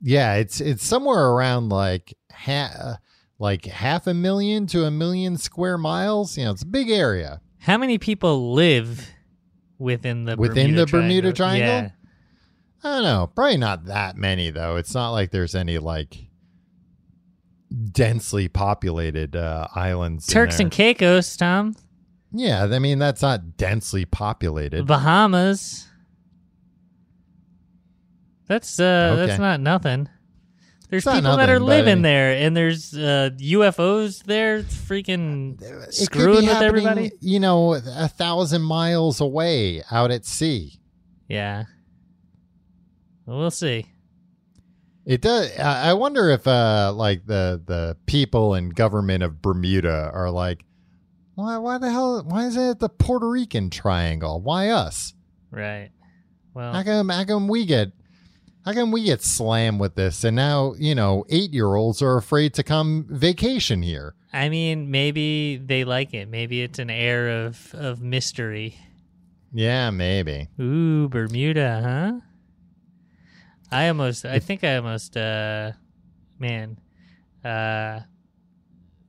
[0.00, 2.98] Yeah, it's it's somewhere around like ha-
[3.38, 6.38] like half a million to a million square miles.
[6.38, 7.42] You know, it's a big area.
[7.58, 9.10] How many people live
[9.80, 11.66] within the Within Bermuda the Bermuda Triangle?
[11.66, 11.90] Yeah.
[12.82, 14.76] I don't know, probably not that many though.
[14.76, 16.16] It's not like there's any like
[17.92, 20.28] densely populated uh, islands.
[20.28, 21.74] in Turks and Caicos, Tom.
[22.32, 24.86] yeah, I mean that's not densely populated.
[24.86, 25.86] Bahamas.
[28.46, 29.26] That's uh Okay.
[29.26, 30.08] that's not nothing.
[30.90, 36.60] There's people that are living there and there's uh UFOs there freaking It screwing with
[36.60, 37.12] everybody.
[37.20, 40.80] You know, a thousand miles away out at sea.
[41.28, 41.64] Yeah.
[43.24, 43.86] Well, see.
[45.06, 45.56] It does.
[45.58, 50.64] I I wonder if, uh, like the the people and government of Bermuda are like,
[51.36, 51.58] why?
[51.58, 52.22] Why the hell?
[52.24, 54.40] Why is it the Puerto Rican Triangle?
[54.40, 55.14] Why us?
[55.50, 55.90] Right.
[56.52, 57.08] Well, How come?
[57.08, 57.92] How come we get?
[58.64, 60.22] How come we get slammed with this?
[60.24, 64.14] And now you know, eight year olds are afraid to come vacation here.
[64.32, 66.28] I mean, maybe they like it.
[66.28, 68.76] Maybe it's an air of of mystery.
[69.52, 70.48] Yeah, maybe.
[70.60, 72.20] Ooh, Bermuda, huh?
[73.72, 75.72] I almost I think I almost uh
[76.38, 76.78] man.
[77.44, 78.00] Uh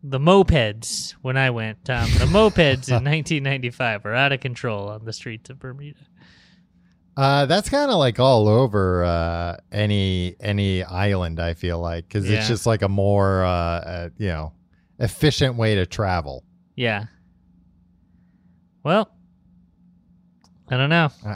[0.04, 2.10] the mopeds when I went, Tom.
[2.18, 6.00] The mopeds in 1995 were out of control on the streets of Bermuda.
[7.18, 11.40] Uh, that's kind of like all over uh, any any island.
[11.40, 12.38] I feel like because Yeah.
[12.40, 14.54] it's just like a more uh, uh, you know
[15.00, 16.44] efficient way to travel.
[16.76, 17.06] Yeah.
[18.84, 19.12] Well,
[20.70, 21.10] I don't know.
[21.26, 21.36] Uh,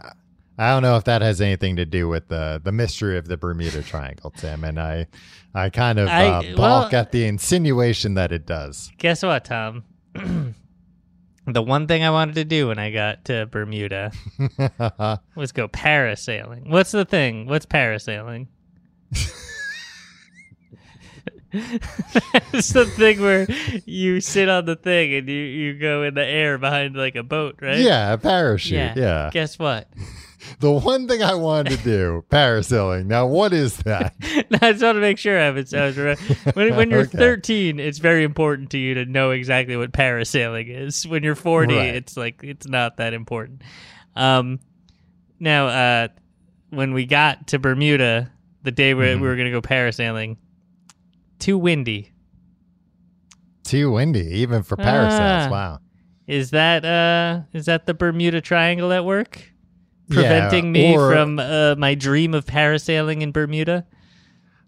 [0.57, 3.35] I don't know if that has anything to do with the the mystery of the
[3.35, 5.07] Bermuda Triangle, Tim, and I
[5.53, 8.91] I kind of I- uh, well- balk at the insinuation that it does.
[8.97, 9.83] Guess what, Tom?
[11.47, 14.11] the one thing I wanted to do when I got to Bermuda
[15.35, 16.69] was go parasailing.
[16.69, 17.47] What's the thing?
[17.47, 18.47] What's parasailing?
[21.51, 23.47] it's the thing where
[23.85, 27.23] you sit on the thing and you, you go in the air behind like a
[27.23, 27.79] boat, right?
[27.79, 28.73] yeah, a parachute.
[28.73, 28.93] Yeah.
[28.95, 29.29] Yeah.
[29.31, 29.87] Guess what?
[30.59, 33.05] The one thing I wanted to do, parasailing.
[33.05, 34.13] Now, what is that?
[34.21, 35.73] I just want to make sure I have it.
[35.73, 36.19] I was right.
[36.55, 37.17] When, when you're Okay.
[37.17, 41.05] 13, it's very important to you to know exactly what parasailing is.
[41.07, 41.95] When you're 40, Right.
[41.95, 43.61] it's like it's not that important.
[44.15, 44.59] Um,
[45.39, 46.07] now, uh,
[46.69, 48.31] when we got to Bermuda,
[48.63, 49.21] the day we, Mhm.
[49.21, 50.37] we were going to go parasailing,
[51.39, 52.11] too windy.
[53.63, 55.47] Too windy, even for parasails.
[55.47, 55.49] Ah.
[55.51, 55.79] Wow.
[56.27, 59.51] Is that uh, is that the Bermuda Triangle at work?
[60.07, 63.85] Yeah, Preventing me from uh, my dream of parasailing in Bermuda?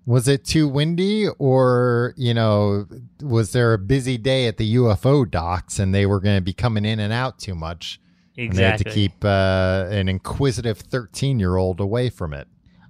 [0.06, 2.88] Was it too windy, or you know,
[3.22, 6.54] was there a busy day at the UFO docks and they were going to be
[6.54, 8.00] coming in and out too much?
[8.38, 12.48] And they had to keep uh, an inquisitive thirteen-year-old away from it.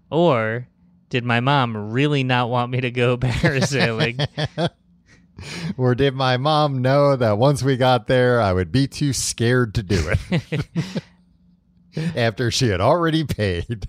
[0.10, 0.68] Or
[1.10, 4.26] did my mom really not want me to go parasailing?
[5.78, 9.74] or did my mom know that once we got there, I would be too scared
[9.76, 10.68] to do it
[12.16, 13.88] after she had already paid?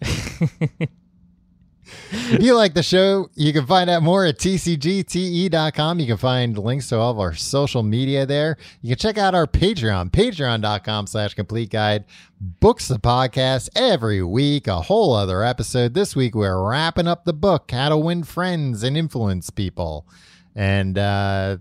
[2.10, 6.00] if you like the show, you can find out more at tcgte.com.
[6.00, 8.56] You can find links to all of our social media there.
[8.82, 12.04] You can check out our Patreon, patreon.com slash complete guide.
[12.40, 15.94] Books the podcast every week, a whole other episode.
[15.94, 20.06] This week, we're wrapping up the book, How to Win Friends and Influence People.
[20.54, 21.58] And, uh,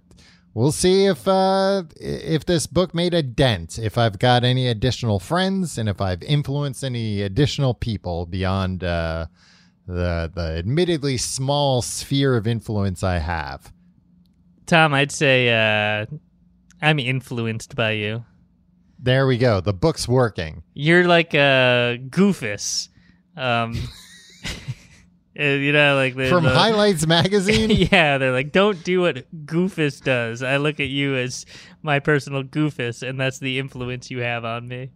[0.58, 5.20] We'll see if uh, if this book made a dent, if I've got any additional
[5.20, 9.28] friends, and if I've influenced any additional people beyond uh,
[9.86, 13.72] the the admittedly small sphere of influence I have.
[14.66, 16.08] Tom, I'd say uh,
[16.82, 18.26] I'm influenced by you.
[18.98, 19.62] There we go.
[19.62, 20.64] The book's working.
[20.74, 22.90] You're like a goofus.
[23.36, 23.76] Um,
[25.40, 27.70] uh, you know, like the, From the- Highlights Magazine.
[27.92, 30.42] yeah, they're like, don't do what Goofus does.
[30.44, 31.46] I look at you as
[31.82, 34.92] my personal Goofus, and that's the influence you have on me.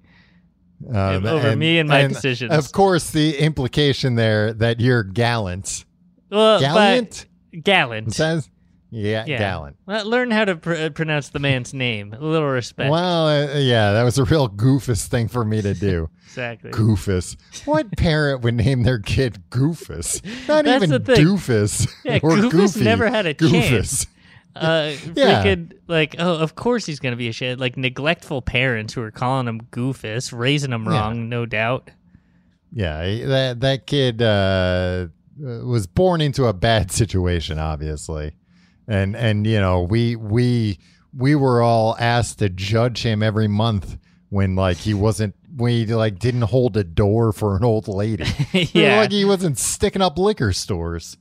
[0.93, 2.51] um, Over me and my decisions.
[2.51, 5.85] Of course, the implication there that you're gallant.
[6.29, 7.25] Well, Gallant?
[7.63, 8.13] gallant.
[8.13, 8.49] Says
[8.93, 9.37] Yeah, Yeah.
[9.37, 9.77] Gallant.
[9.85, 12.13] Well, learn how to pr- uh, pronounce the man's name.
[12.13, 12.91] A little respect.
[12.91, 16.09] Well, uh, yeah, that was a real goofus thing for me to do.
[16.31, 16.71] Exactly.
[16.71, 17.35] Goofus.
[17.65, 20.23] What parent would name their kid Goofus?
[20.47, 21.03] Not That's even.
[21.03, 21.89] Doofus.
[22.05, 22.83] Yeah, or Goofus Goofy.
[22.85, 23.51] never had a Goofus.
[23.69, 24.07] chance.
[24.55, 25.43] Uh, Yeah.
[25.43, 27.59] freaking like, oh, of course he's gonna be a shit.
[27.59, 30.91] Like neglectful parents who are calling him Goofus, raising him Yeah.
[31.01, 31.91] wrong, no doubt.
[32.71, 38.31] Yeah, that that kid uh, was born into a bad situation, obviously,
[38.91, 40.77] and and you know we we
[41.15, 43.97] we were all asked to judge him every month
[44.29, 48.25] when like he wasn't when he like didn't hold a door for an old lady.
[48.73, 48.99] Yeah.
[49.01, 51.17] like he wasn't sticking up liquor stores.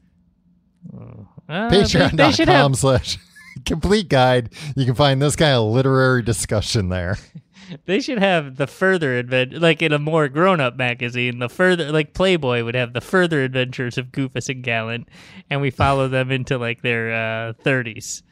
[0.97, 3.19] Uh, they- they should have- Patreon.com slash
[3.67, 4.51] complete guide.
[4.77, 7.19] You can find this kind of literary discussion there.
[7.87, 11.39] They should have the further adventure, like in a more grown-up magazine.
[11.39, 15.09] The further, like Playboy would have the further adventures of Goofus and Gallant,
[15.49, 18.23] and we follow them into like their thirties.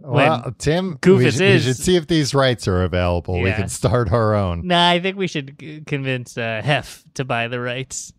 [0.00, 3.40] Well, Tim, we Goofus should, we should see if these rights are available.
[3.40, 4.66] We can start our own.
[4.66, 8.12] nah, I think we should c- convince uh, Hef to buy the rights.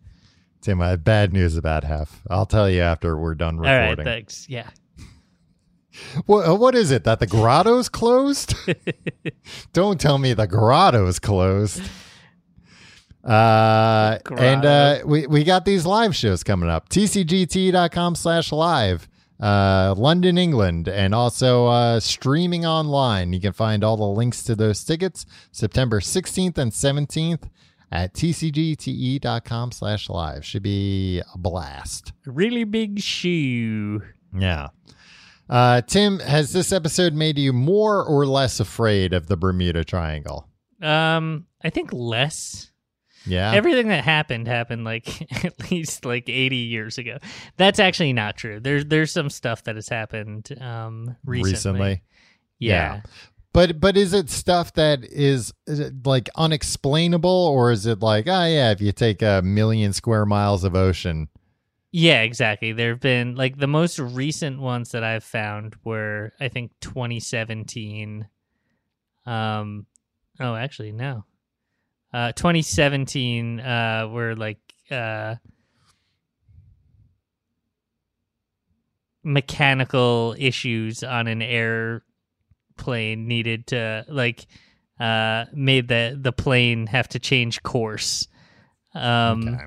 [0.60, 2.20] Tim, I have bad news about Hef.
[2.28, 3.80] I'll tell you after we're done recording.
[3.82, 4.46] All right, thanks.
[4.46, 4.68] Yeah.
[6.26, 7.04] What, what is it?
[7.04, 8.54] That the grotto's closed?
[9.72, 11.82] Don't tell me the grotto's closed.
[13.24, 16.88] Uh, and uh, we, we got these live shows coming up.
[16.88, 19.08] TCGTE.com slash live.
[19.38, 23.32] Uh, London, England, and also uh, streaming online.
[23.32, 27.48] You can find all the links to those tickets September 16th and 17th
[27.90, 30.44] at tcgte.com slash live.
[30.44, 32.12] Should be a blast.
[32.26, 34.02] Really big shoe.
[34.38, 34.68] Yeah.
[35.50, 40.48] Uh, Tim, has this episode made you more or less afraid of the Bermuda Triangle?
[40.80, 42.70] Um, I think less.
[43.26, 43.52] Yeah.
[43.52, 47.18] Everything that happened happened like at least like 80 years ago.
[47.56, 48.60] That's actually not true.
[48.60, 52.02] There's there's some stuff that has happened um recently.
[52.60, 53.02] Yeah.
[53.52, 58.44] But but is it stuff that is, is like unexplainable or is it like, oh
[58.44, 61.28] yeah, if you take a million square miles of ocean.
[61.92, 62.72] Yeah, exactly.
[62.72, 68.28] There have been like the most recent ones that I've found were I think 2017.
[69.26, 69.86] Um
[70.38, 71.24] oh, actually no.
[72.12, 74.58] Uh 2017 uh were like
[74.90, 75.36] uh
[79.22, 82.02] mechanical issues on an airplane
[83.28, 84.46] needed to like
[84.98, 88.28] uh made the the plane have to change course.
[88.94, 89.64] Um Okay.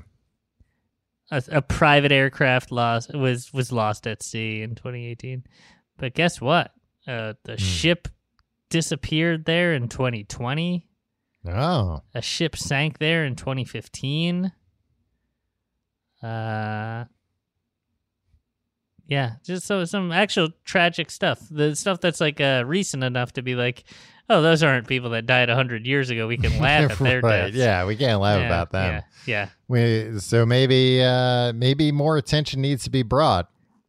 [1.30, 5.44] A, a private aircraft lost was was lost at sea in 2018.
[5.96, 6.72] But guess what?
[7.06, 8.08] Uh, the ship
[8.70, 10.88] disappeared there in 2020.
[11.46, 12.00] Oh.
[12.14, 14.52] A ship sank there in 2015.
[16.22, 17.04] Uh,
[19.06, 21.40] yeah, just so some actual tragic stuff.
[21.50, 23.84] The stuff that's like uh, recent enough to be like,
[24.30, 26.26] oh, those aren't people that died hundred years ago.
[26.26, 27.40] We can laugh at their right.
[27.46, 27.56] deaths.
[27.56, 29.02] Yeah, we can't laugh Yeah, about them.
[29.26, 33.48] Yeah, We, so maybe uh, maybe more attention needs to be brought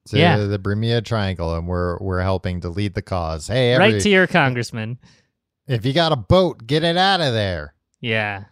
[0.09, 0.38] to Yeah.
[0.38, 3.47] the Bermuda Triangle, and we're we're helping to lead the cause.
[3.47, 3.76] Hey, yeah.
[3.76, 4.97] every, Right to your congressman.
[5.68, 7.74] if you got a boat, get it out of there.
[8.01, 8.45] Yeah.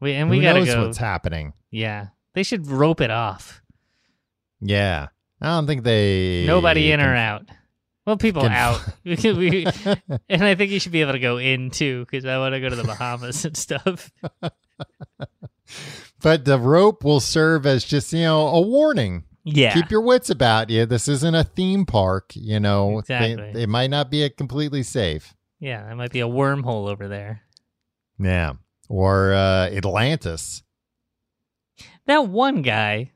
[0.00, 0.84] We and Who we gotta knows go.
[0.86, 1.52] what's happening?
[1.70, 3.62] Yeah, they should rope it off.
[4.60, 5.08] Yeah,
[5.40, 7.46] I don't think they Nobody in can- or out.
[8.06, 8.80] Well, people can- out.
[9.04, 9.66] We-
[10.28, 12.60] and I think you should be able to go in too, because I want to
[12.60, 14.10] go to the Bahamas and stuff.
[16.22, 19.24] But the rope will serve as just you know a warning.
[19.44, 20.86] Yeah, Keep your wits about you.
[20.86, 22.32] This isn't a theme park.
[22.34, 23.62] You know, They- Exactly.
[23.62, 25.34] it might not be a completely safe.
[25.60, 27.42] yeah, that might be a wormhole over there.
[28.18, 28.54] Yeah,
[28.88, 30.62] or uh, Atlantis.
[32.06, 33.10] That one guy,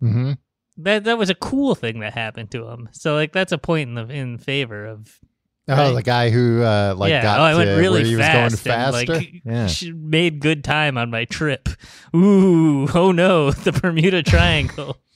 [0.00, 0.32] hmm
[0.78, 2.88] that that was a cool thing that happened to him.
[2.92, 5.18] So like that's a point in the in favor of.
[5.66, 5.92] Oh, Right.
[5.94, 8.26] the guy who uh, like yeah, got oh, I to went really where he was
[8.26, 9.12] fast going faster.
[9.14, 9.42] and like
[9.82, 9.90] yeah.
[9.94, 11.70] made good time on my trip.
[12.14, 14.98] Ooh, oh no, the Bermuda Triangle.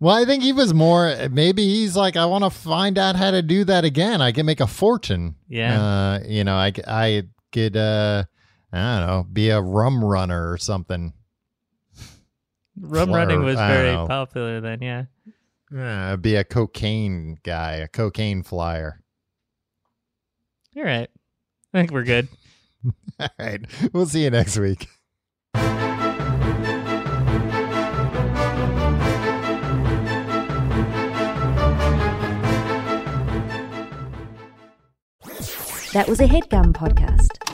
[0.00, 1.14] Well, I think he was more.
[1.30, 4.20] Maybe he's like, I want to find out how to do that again.
[4.20, 5.36] I can make a fortune.
[5.48, 5.80] Yeah.
[5.80, 7.22] Uh, you know, I I
[7.52, 7.74] could.
[7.76, 8.24] Uh,
[8.72, 11.14] I don't know, be a rum runner or something.
[12.80, 14.06] Rum Fleur- running was very know.
[14.06, 15.04] popular then, yeah.
[15.76, 19.00] Uh, be a cocaine guy, a cocaine flyer.
[20.72, 21.08] You're right.
[21.72, 22.28] I think we're good.
[23.20, 24.88] All right, we'll see you next week.
[35.92, 37.53] That was a headgum podcast.